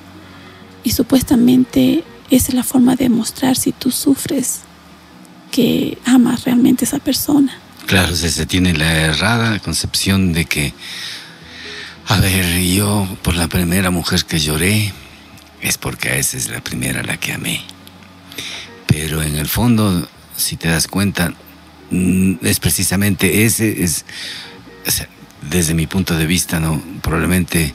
Y 0.83 0.91
supuestamente 0.91 2.03
esa 2.29 2.49
es 2.49 2.53
la 2.53 2.61
forma 2.61 2.95
de 2.95 3.05
demostrar 3.05 3.55
si 3.55 3.71
tú 3.71 3.89
sufres 3.89 4.59
que 5.51 5.97
amas 6.05 6.43
realmente 6.43 6.85
a 6.85 6.89
esa 6.89 6.99
persona. 6.99 7.57
Claro, 7.87 8.15
se 8.15 8.45
tiene 8.45 8.75
la 8.75 8.93
errada 8.93 9.57
concepción 9.57 10.31
de 10.31 10.45
que, 10.45 10.75
a 12.05 12.19
ver, 12.19 12.61
yo 12.61 13.07
por 13.23 13.33
la 13.35 13.47
primera 13.47 13.89
mujer 13.89 14.25
que 14.25 14.37
lloré, 14.37 14.93
es 15.59 15.79
porque 15.79 16.19
esa 16.19 16.37
es 16.37 16.49
la 16.49 16.61
primera 16.61 17.01
la 17.01 17.17
que 17.17 17.33
amé. 17.33 17.61
Pero 18.85 19.23
en 19.23 19.37
el 19.37 19.47
fondo, 19.47 20.07
si 20.37 20.55
te 20.55 20.67
das 20.67 20.87
cuenta, 20.87 21.33
es 21.91 22.59
precisamente 22.59 23.45
ese, 23.45 23.83
es, 23.83 24.05
desde 25.49 25.73
mi 25.73 25.87
punto 25.87 26.15
de 26.15 26.25
vista, 26.25 26.59
¿no? 26.59 26.81
probablemente 27.01 27.73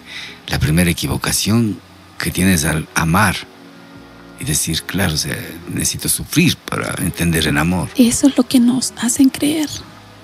la 0.48 0.58
primera 0.58 0.90
equivocación 0.90 1.78
que 2.18 2.30
tienes 2.30 2.64
al 2.64 2.88
amar 2.94 3.36
y 4.40 4.44
decir, 4.44 4.82
claro, 4.82 5.14
o 5.14 5.16
sea, 5.16 5.36
necesito 5.72 6.08
sufrir 6.08 6.56
para 6.56 6.94
entender 7.02 7.46
el 7.46 7.58
amor. 7.58 7.88
Eso 7.96 8.28
es 8.28 8.36
lo 8.36 8.44
que 8.44 8.60
nos 8.60 8.92
hacen 9.00 9.28
creer 9.30 9.68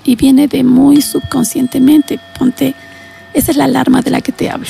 y 0.04 0.16
viene 0.16 0.48
de 0.48 0.62
muy 0.62 1.02
subconscientemente. 1.02 2.20
Ponte, 2.38 2.74
esa 3.32 3.50
es 3.50 3.56
la 3.56 3.64
alarma 3.64 4.02
de 4.02 4.10
la 4.10 4.20
que 4.20 4.32
te 4.32 4.50
hablo. 4.50 4.68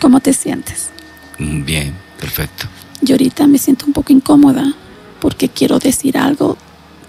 ¿Cómo 0.00 0.20
te 0.20 0.32
sientes? 0.32 0.90
Mm, 1.38 1.64
bien. 1.64 2.10
Perfecto. 2.20 2.66
Yo 3.00 3.14
ahorita 3.14 3.46
me 3.46 3.58
siento 3.58 3.86
un 3.86 3.94
poco 3.94 4.12
incómoda 4.12 4.74
porque 5.20 5.48
quiero 5.48 5.78
decir 5.78 6.18
algo 6.18 6.58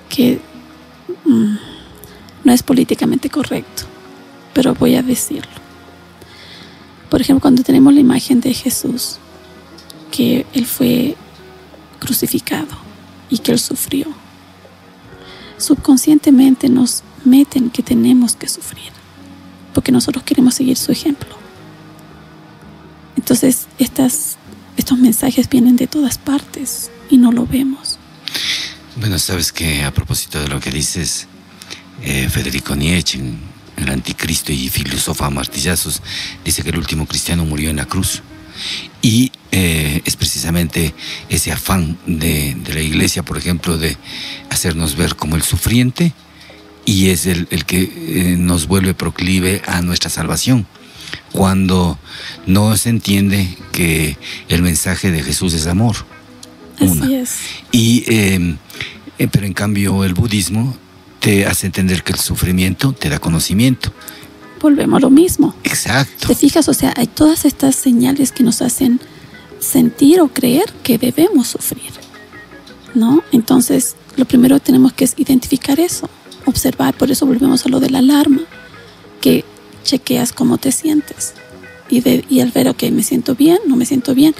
que 0.09 0.39
mm, 1.31 1.57
no 2.43 2.53
es 2.53 2.63
políticamente 2.63 3.29
correcto, 3.29 3.83
pero 4.53 4.73
voy 4.73 4.95
a 4.95 5.03
decirlo. 5.03 5.51
Por 7.09 7.21
ejemplo, 7.21 7.41
cuando 7.41 7.63
tenemos 7.63 7.93
la 7.93 7.99
imagen 7.99 8.41
de 8.41 8.53
Jesús, 8.53 9.17
que 10.11 10.45
Él 10.53 10.65
fue 10.65 11.15
crucificado 11.99 12.77
y 13.29 13.37
que 13.39 13.51
Él 13.51 13.59
sufrió, 13.59 14.07
subconscientemente 15.57 16.69
nos 16.69 17.03
meten 17.25 17.69
que 17.69 17.83
tenemos 17.83 18.35
que 18.35 18.47
sufrir, 18.47 18.91
porque 19.73 19.91
nosotros 19.91 20.23
queremos 20.23 20.55
seguir 20.55 20.77
su 20.77 20.91
ejemplo. 20.91 21.35
Entonces, 23.15 23.67
estas 23.77 24.37
estos 24.77 24.97
mensajes 24.97 25.49
vienen 25.49 25.75
de 25.75 25.87
todas 25.87 26.17
partes 26.17 26.89
y 27.09 27.17
no 27.17 27.31
lo 27.31 27.45
vemos. 27.45 27.99
Bueno, 28.97 29.17
sabes 29.19 29.51
que 29.51 29.83
a 29.83 29.93
propósito 29.93 30.41
de 30.41 30.47
lo 30.47 30.59
que 30.59 30.69
dices, 30.69 31.27
eh, 32.03 32.27
Federico 32.29 32.75
Nietzsche, 32.75 33.19
El 33.77 33.89
Anticristo 33.89 34.51
y 34.51 34.67
Filósofa 34.69 35.27
a 35.27 35.29
Martillazos, 35.29 36.01
dice 36.43 36.61
que 36.61 36.69
el 36.69 36.77
último 36.77 37.05
cristiano 37.07 37.45
murió 37.45 37.69
en 37.69 37.77
la 37.77 37.85
cruz. 37.85 38.21
Y 39.01 39.31
eh, 39.51 40.01
es 40.05 40.15
precisamente 40.15 40.93
ese 41.29 41.51
afán 41.51 41.97
de, 42.05 42.55
la 42.73 42.81
iglesia, 42.81 43.23
por 43.23 43.37
ejemplo, 43.37 43.77
de 43.77 43.97
hacernos 44.49 44.95
ver 44.95 45.15
como 45.15 45.35
el 45.35 45.41
sufriente 45.41 46.13
y 46.85 47.09
es 47.09 47.25
el, 47.25 47.47
que 47.65 47.81
eh, 47.81 48.35
nos 48.37 48.67
vuelve 48.67 48.93
proclive 48.93 49.61
a 49.67 49.81
nuestra 49.81 50.09
salvación 50.09 50.65
cuando 51.31 51.97
no 52.45 52.75
se 52.75 52.89
entiende 52.89 53.57
que 53.71 54.17
el 54.49 54.61
mensaje 54.61 55.11
de 55.11 55.23
Jesús 55.23 55.53
es 55.53 55.67
amor. 55.67 55.95
Así 56.79 57.15
es. 57.15 57.37
Y, 57.71 58.03
em, 58.07 58.53
eh, 58.53 58.57
pero 59.27 59.45
en 59.45 59.53
cambio 59.53 60.03
el 60.03 60.13
budismo 60.13 60.75
te 61.19 61.45
hace 61.45 61.67
entender 61.67 62.03
que 62.03 62.13
el 62.13 62.19
sufrimiento 62.19 62.93
te 62.93 63.09
da 63.09 63.19
conocimiento. 63.19 63.91
Volvemos 64.59 64.97
a 64.97 65.01
lo 65.01 65.09
mismo. 65.09 65.55
Exacto. 65.63 66.27
¿Te 66.27 66.35
fijas? 66.35 66.67
O 66.67 66.73
sea, 66.73 66.93
hay 66.95 67.07
todas 67.07 67.45
estas 67.45 67.75
señales 67.75 68.31
que 68.31 68.43
nos 68.43 68.61
hacen 68.61 68.99
sentir 69.59 70.21
o 70.21 70.27
creer 70.27 70.71
que 70.83 70.97
debemos 70.97 71.47
sufrir. 71.47 71.91
¿No? 72.93 73.23
Entonces, 73.31 73.95
lo 74.17 74.25
primero 74.25 74.55
que 74.57 74.65
tenemos 74.65 74.93
que 74.93 75.05
es 75.05 75.13
identificar 75.17 75.79
eso, 75.79 76.09
observar, 76.45 76.93
por 76.95 77.09
eso 77.09 77.25
volvemos 77.25 77.65
a 77.65 77.69
lo 77.69 77.79
de 77.79 77.89
la 77.89 77.99
alarma, 77.99 78.41
que 79.21 79.45
chequeas 79.83 80.33
cómo 80.33 80.57
te 80.57 80.71
sientes. 80.71 81.33
Y, 81.89 82.01
de, 82.01 82.25
y 82.29 82.41
al 82.41 82.51
ver, 82.51 82.67
ok, 82.67 82.83
me 82.91 83.03
siento 83.03 83.35
bien, 83.35 83.59
no 83.67 83.75
me 83.75 83.85
siento 83.85 84.13
bien. 84.13 84.35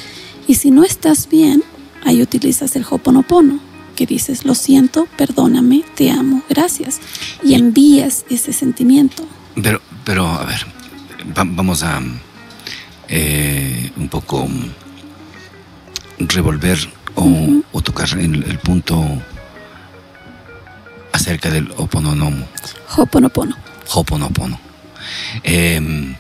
Y 0.48 0.56
si 0.56 0.72
no 0.72 0.84
estás 0.84 1.30
bien, 1.30 1.64
ahí 2.04 2.22
utilizas 2.22 2.76
el 2.76 2.86
hoponopono, 2.90 3.60
que 3.96 4.06
dices, 4.06 4.46
lo 4.46 4.56
siento, 4.56 5.08
perdóname, 5.18 5.84
te 5.96 6.12
amo, 6.12 6.44
gracias. 6.50 7.00
Y 7.44 7.56
envías 7.56 8.26
ese 8.30 8.54
sentimiento. 8.54 9.26
Pero, 9.62 9.82
pero 10.04 10.28
a 10.28 10.46
ver, 10.46 10.66
vamos 11.36 11.84
a 11.84 12.02
eh, 13.08 13.92
un 13.98 14.08
poco 14.08 14.48
revolver 16.20 16.78
o, 17.16 17.82
tocar 17.82 18.08
el, 18.18 18.44
el, 18.44 18.60
punto 18.60 19.04
acerca 21.12 21.50
del 21.50 21.72
Hoponopono. 21.78 22.48
Hoponopono. 22.96 23.58
Hoponopono. 23.94 24.60
Em, 25.44 26.16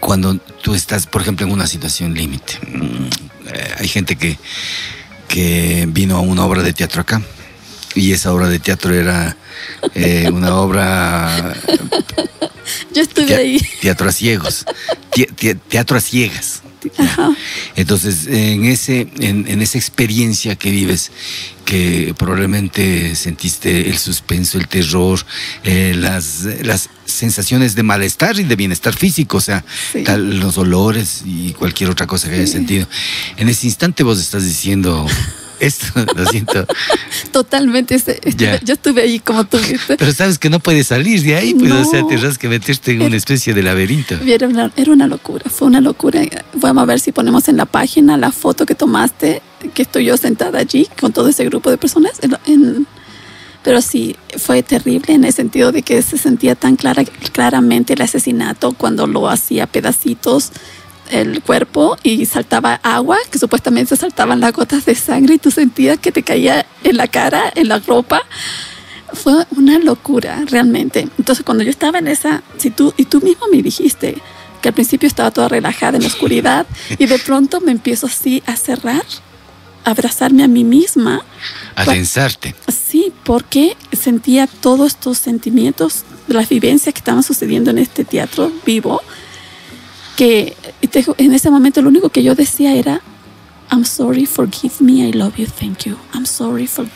cuando 0.00 0.36
tú 0.36 0.74
estás, 0.74 1.06
por 1.06 1.22
ejemplo, 1.22 1.46
en 1.46 1.52
una 1.52 1.66
situación 1.66 2.14
límite, 2.14 2.58
mm, 2.66 3.06
eh, 3.48 3.74
hay 3.78 3.88
gente 3.88 4.16
que, 4.16 4.38
que 5.28 5.86
vino 5.88 6.16
a 6.16 6.20
una 6.20 6.44
obra 6.44 6.62
de 6.62 6.72
teatro 6.72 7.02
acá 7.02 7.22
y 7.94 8.12
esa 8.12 8.32
obra 8.32 8.48
de 8.48 8.58
teatro 8.58 8.94
era 8.94 9.36
eh, 9.94 10.30
una 10.32 10.56
obra... 10.56 11.54
Yo 12.94 13.02
estuve 13.02 13.34
ahí. 13.34 13.60
Teatro 13.80 14.08
a 14.08 14.12
ciegos. 14.12 14.64
teatro 15.68 15.96
a 15.96 16.00
ciegas. 16.00 16.62
Entonces, 17.76 18.26
en, 18.26 18.64
ese, 18.64 19.08
en, 19.20 19.60
esa 19.62 19.78
experiencia 19.78 20.56
que 20.56 20.70
vives, 20.70 21.10
que 21.64 22.14
probablemente 22.16 23.14
sentiste 23.14 23.88
el 23.88 23.98
suspenso, 23.98 24.58
el 24.58 24.68
terror, 24.68 25.20
eh, 25.64 25.94
las, 25.96 26.44
las 26.62 26.88
sensaciones 27.04 27.74
de 27.74 27.82
malestar 27.82 28.38
y 28.38 28.44
de 28.44 28.56
bienestar 28.56 28.94
físico, 28.94 29.38
o 29.38 29.40
sea, 29.40 29.64
los 30.16 30.58
olores 30.58 31.22
y 31.24 31.52
cualquier 31.52 31.90
otra 31.90 32.06
cosa 32.06 32.28
que 32.28 32.36
hayas 32.36 32.50
sentido. 32.50 32.86
En 33.36 33.48
ese 33.48 33.66
instante 33.66 34.02
vos 34.02 34.18
estás 34.18 34.44
diciendo, 34.44 35.06
esto, 35.60 35.86
lo 36.16 36.26
siento. 36.26 36.66
Totalmente. 37.30 37.94
Este, 37.94 38.18
este, 38.22 38.60
yo 38.64 38.74
estuve 38.74 39.02
ahí 39.02 39.20
como 39.20 39.44
tú 39.44 39.58
viste. 39.68 39.96
Pero 39.96 40.12
sabes 40.12 40.38
que 40.38 40.50
no 40.50 40.60
puedes 40.60 40.88
salir 40.88 41.22
de 41.22 41.36
ahí, 41.36 41.54
pues, 41.54 41.72
o 41.72 41.84
sea, 41.84 42.06
tendrás 42.06 42.38
que 42.38 42.48
meterte 42.48 42.92
en 42.92 43.02
una 43.02 43.16
especie 43.16 43.54
de 43.54 43.62
laberinto. 43.62 44.14
Era 44.26 44.48
una, 44.48 44.72
era 44.76 44.92
una 44.92 45.06
locura, 45.06 45.50
fue 45.50 45.68
una 45.68 45.80
locura. 45.80 46.20
Vamos 46.54 46.82
a 46.82 46.86
ver 46.86 47.00
si 47.00 47.12
ponemos 47.12 47.48
en 47.48 47.56
la 47.56 47.66
página 47.66 48.16
la 48.16 48.32
foto 48.32 48.66
que 48.66 48.74
tomaste, 48.74 49.42
que 49.74 49.82
estoy 49.82 50.04
yo 50.04 50.16
sentada 50.16 50.58
allí 50.58 50.88
con 51.00 51.12
todo 51.12 51.28
ese 51.28 51.44
grupo 51.44 51.70
de 51.70 51.78
personas. 51.78 52.12
pero 53.62 53.82
sí, 53.82 54.16
fue 54.36 54.62
terrible 54.62 55.14
en 55.14 55.24
el 55.24 55.32
sentido 55.32 55.72
de 55.72 55.82
que 55.82 56.00
se 56.02 56.18
sentía 56.18 56.54
tan 56.54 56.76
clara, 56.76 57.04
claramente 57.32 57.94
el 57.94 58.02
asesinato 58.02 58.72
cuando 58.72 59.06
lo 59.06 59.28
hacía 59.28 59.66
pedacitos 59.66 60.52
el 61.10 61.42
cuerpo 61.42 61.96
y 62.02 62.26
saltaba 62.26 62.80
agua, 62.82 63.18
que 63.30 63.38
supuestamente 63.38 63.96
saltaban 63.96 64.40
las 64.40 64.52
gotas 64.52 64.84
de 64.84 64.94
sangre 64.94 65.34
y 65.34 65.38
tú 65.38 65.50
sentías 65.50 65.98
que 65.98 66.12
te 66.12 66.22
caía 66.22 66.66
en 66.84 66.96
la 66.96 67.08
cara, 67.08 67.52
en 67.54 67.68
la 67.68 67.78
ropa. 67.78 68.22
Fue 69.12 69.46
una 69.56 69.78
locura, 69.78 70.44
realmente. 70.46 71.08
Entonces, 71.18 71.44
cuando 71.44 71.64
yo 71.64 71.70
estaba 71.70 71.98
en 71.98 72.08
esa, 72.08 72.42
si 72.58 72.70
tú, 72.70 72.92
y 72.96 73.06
tú 73.06 73.20
mismo 73.20 73.46
me 73.50 73.62
dijiste 73.62 74.20
que 74.60 74.68
al 74.68 74.74
principio 74.74 75.06
estaba 75.06 75.30
toda 75.30 75.48
relajada 75.48 75.96
en 75.96 76.02
la 76.02 76.08
oscuridad 76.08 76.66
y 76.98 77.06
de 77.06 77.18
pronto 77.18 77.60
me 77.60 77.72
empiezo 77.72 78.06
así 78.06 78.42
a 78.46 78.56
cerrar, 78.56 79.04
a 79.84 79.90
abrazarme 79.90 80.42
a 80.44 80.48
mí 80.48 80.64
misma. 80.64 81.24
A 81.74 81.84
tensarte. 81.84 82.54
Sí, 82.68 83.12
porque 83.24 83.76
sentía 83.92 84.46
todos 84.46 84.88
estos 84.88 85.18
sentimientos 85.18 86.04
de 86.26 86.34
las 86.34 86.48
vivencias 86.48 86.92
que 86.92 86.98
estaban 86.98 87.22
sucediendo 87.22 87.70
en 87.70 87.78
este 87.78 88.04
teatro 88.04 88.52
vivo 88.66 89.00
que 90.18 90.56
en 91.16 91.32
ese 91.32 91.48
momento 91.48 91.80
lo 91.80 91.90
único 91.90 92.08
que 92.08 92.24
yo 92.24 92.34
decía 92.34 92.74
era, 92.74 93.00
I'm 93.70 93.84
sorry, 93.84 94.26
forgive 94.26 94.74
me, 94.80 95.08
I 95.08 95.12
love 95.12 95.36
you, 95.36 95.46
thank 95.46 95.84
you. 95.84 95.96
I'm 96.12 96.26
sorry, 96.26 96.66
for, 96.66 96.88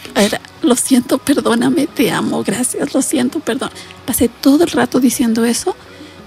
lo 0.63 0.75
siento, 0.75 1.19
perdóname, 1.19 1.87
te 1.87 2.11
amo, 2.11 2.43
gracias, 2.43 2.93
lo 2.93 3.01
siento, 3.01 3.39
perdón. 3.39 3.71
Pasé 4.05 4.29
todo 4.29 4.65
el 4.65 4.71
rato 4.73 4.99
diciendo 4.99 5.45
eso 5.45 5.77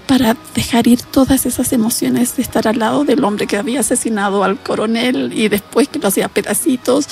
para 0.06 0.38
dejar 0.54 0.86
ir 0.86 1.02
todas 1.02 1.44
esas 1.44 1.70
emociones 1.74 2.34
de 2.36 2.42
estar 2.42 2.66
al 2.66 2.78
lado 2.78 3.04
del 3.04 3.22
hombre 3.24 3.46
que 3.46 3.58
había 3.58 3.80
asesinado 3.80 4.42
al 4.42 4.58
coronel 4.58 5.34
y 5.34 5.50
después 5.50 5.88
que 5.88 5.98
lo 5.98 6.08
hacía 6.08 6.28
pedacitos. 6.28 7.08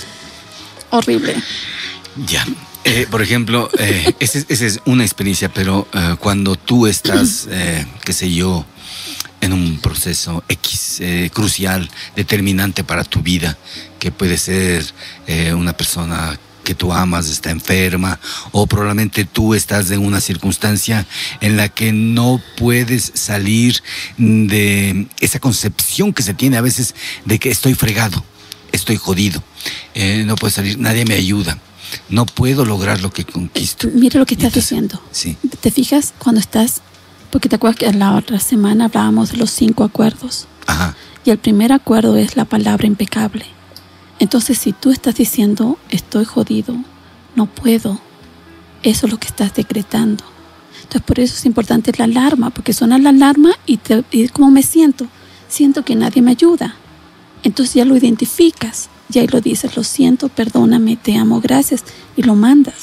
Horrible. 0.88 1.34
Ya. 2.26 2.46
Eh, 2.84 3.06
por 3.10 3.20
ejemplo, 3.20 3.68
eh, 3.78 4.14
esa, 4.18 4.38
es 4.48 4.80
una 4.86 5.04
experiencia, 5.04 5.50
pero 5.50 5.86
eh, 5.92 6.16
cuando 6.20 6.56
tú 6.56 6.86
estás, 6.86 7.48
qué 8.04 8.12
sé 8.14 8.32
yo, 8.32 8.64
en 9.44 9.52
un 9.52 9.78
proceso 9.78 10.42
X 10.48 10.98
eh, 11.00 11.30
crucial, 11.32 11.90
determinante 12.16 12.82
para 12.82 13.04
tu 13.04 13.20
vida, 13.20 13.58
que 13.98 14.10
puede 14.10 14.38
ser 14.38 14.84
eh, 15.26 15.52
una 15.52 15.76
persona 15.76 16.38
que 16.64 16.74
tú 16.74 16.94
amas 16.94 17.28
está 17.28 17.50
enferma 17.50 18.18
o 18.50 18.66
probablemente 18.66 19.26
tú 19.26 19.52
estás 19.52 19.90
en 19.90 20.00
una 20.00 20.22
circunstancia 20.22 21.06
en 21.42 21.58
la 21.58 21.68
que 21.68 21.92
no 21.92 22.40
puedes 22.56 23.12
salir 23.14 23.82
de 24.16 25.06
esa 25.20 25.40
concepción 25.40 26.14
que 26.14 26.22
se 26.22 26.32
tiene 26.32 26.56
a 26.56 26.62
veces 26.62 26.94
de 27.26 27.38
que 27.38 27.50
estoy 27.50 27.74
fregado, 27.74 28.24
estoy 28.72 28.96
jodido, 28.96 29.42
eh, 29.94 30.24
no 30.26 30.36
puedo 30.36 30.50
salir, 30.50 30.78
nadie 30.78 31.04
me 31.04 31.14
ayuda. 31.14 31.58
No 32.08 32.26
puedo 32.26 32.64
lograr 32.64 33.02
lo 33.02 33.12
que 33.12 33.24
conquisto. 33.24 33.88
Mira 33.92 34.18
lo 34.18 34.26
que 34.26 34.34
estás 34.34 34.52
diciendo. 34.52 35.00
Sí. 35.12 35.36
¿Te 35.60 35.70
fijas 35.70 36.12
cuando 36.18 36.40
estás 36.40 36.80
porque 37.34 37.48
te 37.48 37.56
acuerdas 37.56 37.80
que 37.80 37.92
la 37.92 38.14
otra 38.14 38.38
semana 38.38 38.84
hablábamos 38.84 39.32
de 39.32 39.38
los 39.38 39.50
cinco 39.50 39.82
acuerdos. 39.82 40.46
Ajá. 40.68 40.94
Y 41.24 41.30
el 41.30 41.38
primer 41.38 41.72
acuerdo 41.72 42.16
es 42.16 42.36
la 42.36 42.44
palabra 42.44 42.86
impecable. 42.86 43.44
Entonces, 44.20 44.56
si 44.56 44.72
tú 44.72 44.92
estás 44.92 45.16
diciendo, 45.16 45.76
estoy 45.90 46.26
jodido, 46.26 46.76
no 47.34 47.46
puedo, 47.46 48.00
eso 48.84 49.06
es 49.06 49.12
lo 49.12 49.18
que 49.18 49.26
estás 49.26 49.52
decretando. 49.52 50.22
Entonces, 50.76 51.02
por 51.02 51.18
eso 51.18 51.34
es 51.34 51.44
importante 51.44 51.90
la 51.98 52.04
alarma, 52.04 52.50
porque 52.50 52.72
suena 52.72 52.98
la 52.98 53.08
alarma 53.08 53.50
y, 53.66 53.78
te, 53.78 54.04
y 54.12 54.28
¿cómo 54.28 54.52
me 54.52 54.62
siento? 54.62 55.08
Siento 55.48 55.84
que 55.84 55.96
nadie 55.96 56.22
me 56.22 56.30
ayuda. 56.30 56.76
Entonces 57.42 57.74
ya 57.74 57.84
lo 57.84 57.96
identificas 57.96 58.90
y 59.12 59.18
ahí 59.18 59.26
lo 59.26 59.40
dices, 59.40 59.76
lo 59.76 59.84
siento, 59.84 60.28
perdóname, 60.28 60.96
te 60.96 61.16
amo, 61.16 61.40
gracias, 61.40 61.84
y 62.16 62.22
lo 62.22 62.34
mandas. 62.34 62.74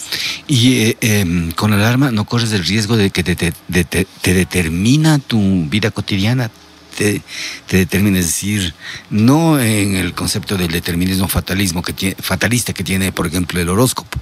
Y 0.48 0.74
eh, 0.74 0.98
em, 1.02 1.52
con 1.52 1.74
alarma 1.74 2.12
no 2.12 2.26
corres 2.26 2.52
el 2.52 2.66
riesgo 2.66 2.96
de 2.98 3.10
que 3.10 3.24
te, 3.24 3.36
te, 3.36 3.54
te, 3.84 4.34
determina 4.34 5.20
tu 5.20 5.40
vida 5.70 5.92
cotidiana, 5.92 6.52
te, 6.98 7.22
te, 7.68 7.78
determina, 7.78 8.20
es 8.20 8.28
decir, 8.28 8.74
no 9.10 9.60
en 9.60 9.96
el 9.96 10.14
concepto 10.14 10.58
del 10.58 10.72
determinismo 10.72 11.28
fatalismo 11.28 11.82
que 11.82 11.94
tiene, 11.94 12.16
fatalista 12.20 12.74
que 12.74 12.84
tiene, 12.84 13.12
por 13.12 13.28
ejemplo, 13.28 13.60
el 13.60 13.70
horóscopo, 13.70 14.20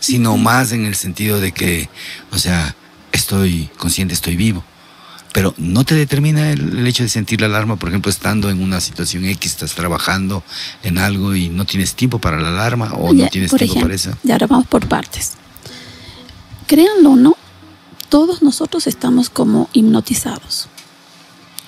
sino 0.00 0.36
más 0.36 0.72
en 0.72 0.86
el 0.86 0.94
sentido 0.94 1.40
de 1.40 1.52
que, 1.52 1.88
o 2.30 2.38
sea, 2.38 2.74
estoy 3.12 3.68
consciente, 3.76 4.14
estoy 4.14 4.36
vivo 4.36 4.64
pero 5.32 5.54
no 5.56 5.84
te 5.84 5.94
determina 5.94 6.50
el, 6.50 6.86
hecho 6.86 7.02
de 7.02 7.08
sentir 7.08 7.40
la 7.40 7.46
alarma, 7.46 7.76
por 7.76 7.88
ejemplo, 7.88 8.10
estando 8.10 8.50
en 8.50 8.62
una 8.62 8.80
situación 8.80 9.24
X, 9.24 9.52
estás 9.52 9.74
trabajando 9.74 10.42
en 10.82 10.98
algo 10.98 11.34
y 11.34 11.48
no 11.48 11.64
tienes 11.64 11.94
tiempo 11.94 12.18
para 12.18 12.38
la 12.38 12.48
alarma 12.48 12.92
o 12.92 13.12
no 13.12 13.28
tienes 13.28 13.50
tiempo 13.52 13.80
para 13.80 13.94
eso. 13.94 14.12
Y 14.22 14.30
ahora 14.30 14.46
vamos 14.46 14.66
por 14.66 14.86
partes. 14.88 15.32
Créanlo 16.66 17.12
o 17.12 17.16
no, 17.16 17.36
todos 18.10 18.42
nosotros 18.42 18.86
estamos 18.86 19.30
como 19.30 19.70
hipnotizados. 19.72 20.68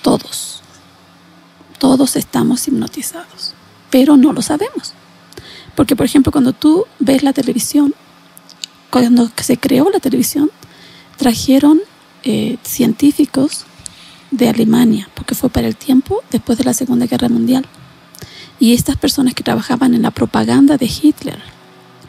Todos. 0.03 0.61
Todos 1.79 2.15
estamos 2.15 2.67
hipnotizados, 2.67 3.55
pero 3.89 4.15
no 4.15 4.31
lo 4.31 4.43
sabemos. 4.43 4.93
Porque, 5.75 5.95
por 5.95 6.05
ejemplo, 6.05 6.31
cuando 6.31 6.53
tú 6.53 6.85
ves 6.99 7.23
la 7.23 7.33
televisión, 7.33 7.95
cuando 8.91 9.29
se 9.41 9.57
creó 9.57 9.89
la 9.89 9.99
televisión, 9.99 10.51
trajeron 11.17 11.81
eh, 12.25 12.57
científicos 12.63 13.65
de 14.31 14.49
Alemania, 14.49 15.07
porque 15.13 15.35
fue 15.35 15.49
para 15.49 15.67
el 15.67 15.75
tiempo 15.75 16.23
después 16.31 16.57
de 16.57 16.63
la 16.63 16.73
Segunda 16.73 17.05
Guerra 17.05 17.29
Mundial. 17.29 17.65
Y 18.59 18.73
estas 18.73 18.97
personas 18.97 19.35
que 19.35 19.43
trabajaban 19.43 19.93
en 19.93 20.01
la 20.01 20.09
propaganda 20.11 20.77
de 20.77 20.87
Hitler 20.87 21.39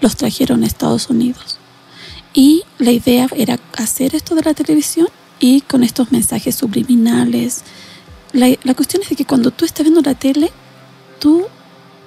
los 0.01 0.17
trajeron 0.17 0.63
a 0.63 0.67
Estados 0.67 1.11
Unidos. 1.11 1.59
Y 2.33 2.65
la 2.79 2.93
idea 2.93 3.29
era 3.37 3.59
hacer 3.77 4.15
esto 4.15 4.35
de 4.35 4.43
la 4.43 4.55
televisión 4.55 5.09
y 5.39 5.61
con 5.61 5.83
estos 5.83 6.13
mensajes 6.13 6.55
subliminales. 6.55 7.63
La, 8.33 8.49
la 8.63 8.75
cuestión 8.75 9.03
es 9.03 9.11
de 9.11 9.17
que 9.17 9.27
cuando 9.27 9.51
tú 9.51 9.67
estás 9.67 9.85
viendo 9.85 10.01
la 10.01 10.15
tele, 10.15 10.51
tú, 11.19 11.45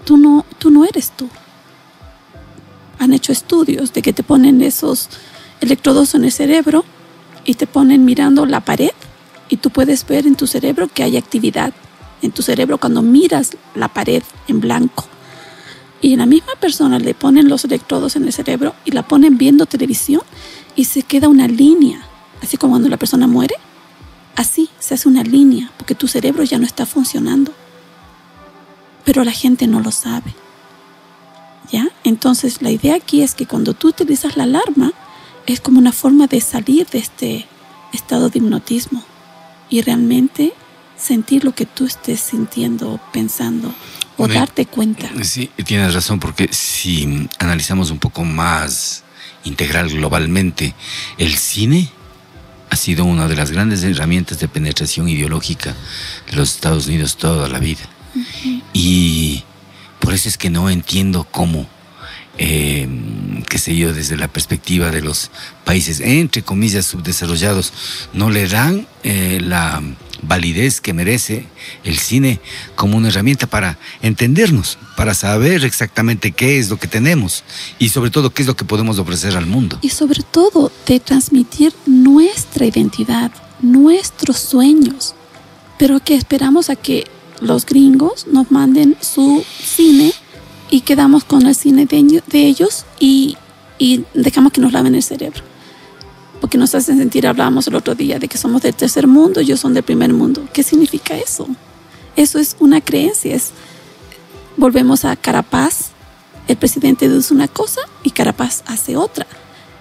tú, 0.04 0.18
no, 0.18 0.46
tú 0.58 0.72
no 0.72 0.84
eres 0.84 1.12
tú. 1.12 1.30
Han 2.98 3.14
hecho 3.14 3.32
estudios 3.32 3.94
de 3.94 4.02
que 4.02 4.14
te 4.14 4.24
ponen 4.24 4.62
esos 4.62 5.10
electrodos 5.62 6.16
en 6.16 6.26
el 6.26 6.32
cerebro 6.32 6.86
y 7.50 7.56
te 7.56 7.66
ponen 7.66 8.06
mirando 8.06 8.46
la 8.46 8.60
pared 8.60 8.92
y 9.50 9.58
tú 9.58 9.72
puedes 9.72 10.06
ver 10.06 10.28
en 10.28 10.36
tu 10.36 10.46
cerebro 10.46 10.88
que 10.88 11.02
hay 11.02 11.18
actividad 11.18 11.74
en 12.22 12.32
tu 12.32 12.44
cerebro 12.44 12.78
cuando 12.78 13.02
miras 13.02 13.58
la 13.74 13.88
pared 13.88 14.22
en 14.48 14.60
blanco. 14.60 15.08
Y 16.00 16.14
a 16.14 16.18
la 16.18 16.28
misma 16.28 16.54
persona 16.60 17.00
le 17.00 17.16
ponen 17.16 17.50
los 17.50 17.66
electrodos 17.66 18.16
en 18.16 18.26
el 18.26 18.34
cerebro 18.34 18.76
y 18.86 18.92
la 18.92 19.02
ponen 19.02 19.40
viendo 19.40 19.66
televisión 19.66 20.22
y 20.76 20.86
se 20.86 21.02
queda 21.02 21.28
una 21.28 21.48
línea, 21.48 22.06
así 22.44 22.56
como 22.56 22.74
cuando 22.74 22.88
la 22.88 22.98
persona 22.98 23.26
muere. 23.26 23.56
Así 24.36 24.70
se 24.78 24.94
hace 24.94 25.10
una 25.10 25.24
línea 25.24 25.72
porque 25.76 25.96
tu 25.96 26.08
cerebro 26.08 26.44
ya 26.44 26.60
no 26.60 26.68
está 26.68 26.86
funcionando. 26.86 27.52
Pero 29.06 29.24
la 29.24 29.32
gente 29.32 29.66
no 29.66 29.80
lo 29.80 29.90
sabe. 29.90 30.36
¿Ya? 31.72 31.88
Entonces 32.04 32.62
la 32.62 32.70
idea 32.70 32.94
aquí 32.94 33.24
es 33.24 33.34
que 33.34 33.48
cuando 33.48 33.74
tú 33.74 33.88
utilizas 33.88 34.38
la 34.38 34.44
alarma, 34.44 34.94
es 35.54 35.62
como 35.62 35.80
una 35.80 35.92
forma 35.92 36.28
de 36.28 36.42
salir 36.42 36.88
de 36.88 37.00
este 37.00 37.48
estado 37.94 38.30
de 38.30 38.40
hipnotismo 38.40 39.04
y 39.70 39.82
realmente 39.82 40.54
sentir 40.98 41.44
lo 41.44 41.54
que 41.54 41.66
tú 41.66 41.86
estés 41.86 42.20
sintiendo, 42.20 43.00
pensando 43.14 43.74
o 44.18 44.28
darte 44.28 44.66
cuenta. 44.66 45.10
Sí, 45.24 45.50
tienes 45.66 45.94
razón, 45.94 46.20
porque 46.20 46.50
si 46.52 47.28
analizamos 47.40 47.90
un 47.90 48.00
poco 48.00 48.24
más 48.26 49.04
integral 49.46 49.90
globalmente, 49.90 50.76
el 51.18 51.36
cine 51.36 51.90
ha 52.70 52.76
sido 52.76 53.06
una 53.06 53.28
de 53.28 53.36
las 53.36 53.52
grandes 53.52 53.82
herramientas 53.84 54.40
de 54.40 54.48
penetración 54.48 55.08
ideológica 55.08 55.76
de 56.30 56.36
los 56.36 56.54
Estados 56.54 56.88
Unidos 56.88 57.18
toda 57.18 57.48
la 57.48 57.60
vida. 57.60 57.82
Y 58.74 59.44
por 60.00 60.14
eso 60.14 60.30
es 60.30 60.38
que 60.38 60.50
no 60.50 60.70
entiendo 60.70 61.26
cómo 61.32 61.68
eh, 62.40 62.88
qué 63.50 63.58
sé 63.58 63.76
yo, 63.76 63.94
desde 63.94 64.16
la 64.16 64.30
perspectiva 64.30 64.92
de 64.92 65.02
los 65.02 65.30
países, 65.66 66.00
entre 66.00 66.42
comillas, 66.42 66.86
subdesarrollados, 66.86 67.74
no 68.14 68.30
le 68.30 68.48
dan 68.48 68.88
eh, 69.04 69.40
la 69.44 69.84
validez 70.22 70.80
que 70.80 70.94
merece 70.94 71.48
el 71.84 71.98
cine 71.98 72.40
como 72.76 72.98
una 72.98 73.10
herramienta 73.10 73.48
para 73.48 73.78
entendernos, 74.02 74.78
para 74.96 75.14
saber 75.14 75.66
exactamente 75.66 76.32
qué 76.32 76.60
es 76.60 76.70
lo 76.70 76.78
que 76.78 76.88
tenemos 76.88 77.44
y 77.78 77.90
sobre 77.90 78.10
todo 78.10 78.30
qué 78.30 78.44
es 78.44 78.48
lo 78.48 78.56
que 78.56 78.66
podemos 78.66 79.00
ofrecer 79.00 79.36
al 79.36 79.46
mundo. 79.46 79.78
Y 79.82 79.90
sobre 79.90 80.24
todo 80.24 80.72
de 80.88 81.02
transmitir 81.02 81.74
nuestra 81.86 82.66
identidad, 82.66 83.32
nuestros 83.62 84.38
sueños, 84.38 85.14
pero 85.78 86.00
que 86.00 86.16
esperamos 86.16 86.70
a 86.70 86.78
que 86.78 87.06
los 87.42 87.66
gringos 87.66 88.28
nos 88.28 88.50
manden 88.52 88.98
su 89.02 89.44
cine 89.62 90.14
y 90.70 90.82
quedamos 90.82 91.24
con 91.24 91.46
el 91.46 91.56
cine 91.56 91.86
de, 91.86 92.24
ellos 92.34 92.86
y, 93.00 93.38
y, 93.78 94.06
dejamos 94.14 94.52
que 94.52 94.62
nos 94.62 94.72
laven 94.72 94.96
el 94.96 95.04
cerebro. 95.04 95.42
Porque 96.42 96.58
nos 96.58 96.74
hacen 96.76 96.98
sentir, 96.98 97.28
hablábamos 97.28 97.68
el 97.68 97.76
otro 97.76 97.96
día, 97.96 98.20
de 98.20 98.28
que 98.28 98.38
somos 98.38 98.62
del 98.62 98.76
tercer 98.76 99.08
mundo, 99.08 99.40
ellos 99.40 99.60
son 99.60 99.74
del 99.74 99.84
primer 99.84 100.14
mundo. 100.14 100.48
¿Qué 100.54 100.64
significa 100.64 101.18
eso? 101.18 101.48
Eso 102.16 102.40
es 102.40 102.56
una 102.60 102.82
creencia. 102.82 103.36
Es, 103.36 103.52
volvemos 104.56 105.06
a 105.06 105.16
Carapaz, 105.16 105.90
el 106.48 106.58
presidente 106.58 107.10
dice 107.10 107.34
una 107.34 107.48
cosa 107.48 107.82
y 108.04 108.12
Carapaz 108.12 108.64
hace 108.68 108.96
otra. 108.96 109.28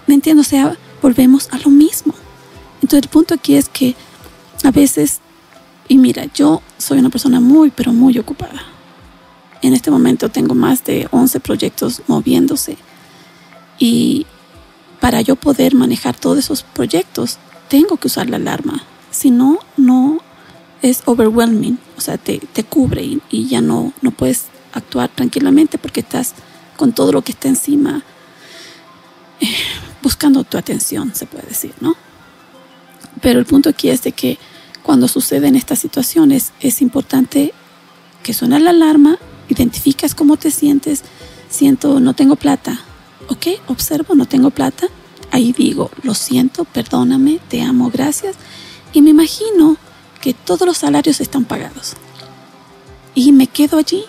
¿Me 0.07 0.15
entiendo? 0.15 0.41
O 0.41 0.45
sea, 0.45 0.77
volvemos 1.01 1.49
a 1.51 1.59
lo 1.59 1.69
mismo. 1.69 2.13
Entonces 2.81 3.03
el 3.03 3.09
punto 3.09 3.35
aquí 3.35 3.55
es 3.55 3.69
que 3.69 3.95
a 4.63 4.71
veces, 4.71 5.19
y 5.87 5.97
mira, 5.97 6.25
yo 6.33 6.61
soy 6.77 6.99
una 6.99 7.09
persona 7.09 7.39
muy, 7.39 7.69
pero 7.69 7.93
muy 7.93 8.17
ocupada 8.17 8.78
en 9.61 9.73
este 9.73 9.91
momento 9.91 10.29
tengo 10.29 10.55
más 10.55 10.83
de 10.83 11.07
11 11.11 11.39
proyectos 11.39 12.01
moviéndose 12.07 12.77
y 13.77 14.25
para 14.99 15.21
yo 15.21 15.35
poder 15.35 15.75
manejar 15.75 16.15
todos 16.15 16.37
esos 16.37 16.63
proyectos 16.63 17.37
tengo 17.69 17.97
que 17.97 18.07
usar 18.07 18.29
la 18.29 18.37
alarma. 18.37 18.83
Si 19.11 19.31
no, 19.31 19.59
no 19.77 20.19
es 20.81 21.03
overwhelming, 21.05 21.79
o 21.97 22.01
sea, 22.01 22.17
te, 22.17 22.39
te 22.39 22.63
cubre 22.63 23.19
y, 23.29 23.47
ya 23.47 23.61
no, 23.61 23.93
no 24.01 24.11
puedes 24.11 24.45
actuar 24.73 25.09
tranquilamente 25.09 25.77
porque 25.77 26.01
estás 26.01 26.33
con 26.77 26.93
todo 26.93 27.11
lo 27.11 27.21
que 27.21 27.31
está 27.31 27.47
encima 27.47 28.03
eh, 29.39 29.47
buscando 30.01 30.43
tu 30.43 30.57
atención, 30.57 31.13
se 31.15 31.25
puede 31.25 31.47
decir, 31.47 31.73
¿no? 31.81 31.95
Pero 33.21 33.39
el 33.39 33.45
punto 33.45 33.69
aquí 33.69 33.89
es 33.89 34.03
de 34.03 34.11
que 34.11 34.37
cuando 34.83 35.07
suceden 35.07 35.55
estas 35.55 35.79
situaciones 35.79 36.53
es 36.61 36.81
importante 36.81 37.53
que 38.23 38.33
suene 38.33 38.59
la 38.59 38.69
alarma 38.69 39.17
identificas 39.49 40.15
cómo 40.15 40.37
te 40.37 40.51
sientes, 40.51 41.03
siento, 41.49 41.99
no 41.99 42.13
tengo 42.13 42.35
plata, 42.35 42.79
¿ok? 43.27 43.47
Observo, 43.67 44.15
no 44.15 44.25
tengo 44.25 44.51
plata, 44.51 44.87
ahí 45.31 45.51
digo, 45.51 45.91
lo 46.03 46.13
siento, 46.13 46.65
perdóname, 46.65 47.39
te 47.49 47.61
amo, 47.61 47.89
gracias, 47.89 48.35
y 48.93 49.01
me 49.01 49.09
imagino 49.09 49.77
que 50.21 50.33
todos 50.33 50.67
los 50.67 50.77
salarios 50.77 51.19
están 51.19 51.45
pagados. 51.45 51.93
Y 53.15 53.31
me 53.31 53.47
quedo 53.47 53.77
allí, 53.77 54.03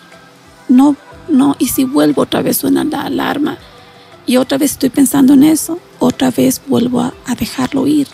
no, 0.68 0.96
no, 1.28 1.56
y 1.58 1.68
si 1.68 1.84
vuelvo 1.84 2.22
otra 2.22 2.42
vez 2.42 2.58
suena 2.58 2.84
la 2.84 3.02
alarma 3.02 3.58
y 4.26 4.36
otra 4.36 4.58
vez 4.58 4.72
estoy 4.72 4.90
pensando 4.90 5.34
en 5.34 5.44
eso, 5.44 5.78
otra 5.98 6.30
vez 6.30 6.60
vuelvo 6.66 7.00
a, 7.00 7.14
a 7.26 7.34
dejarlo 7.34 7.86
ir. 7.86 8.08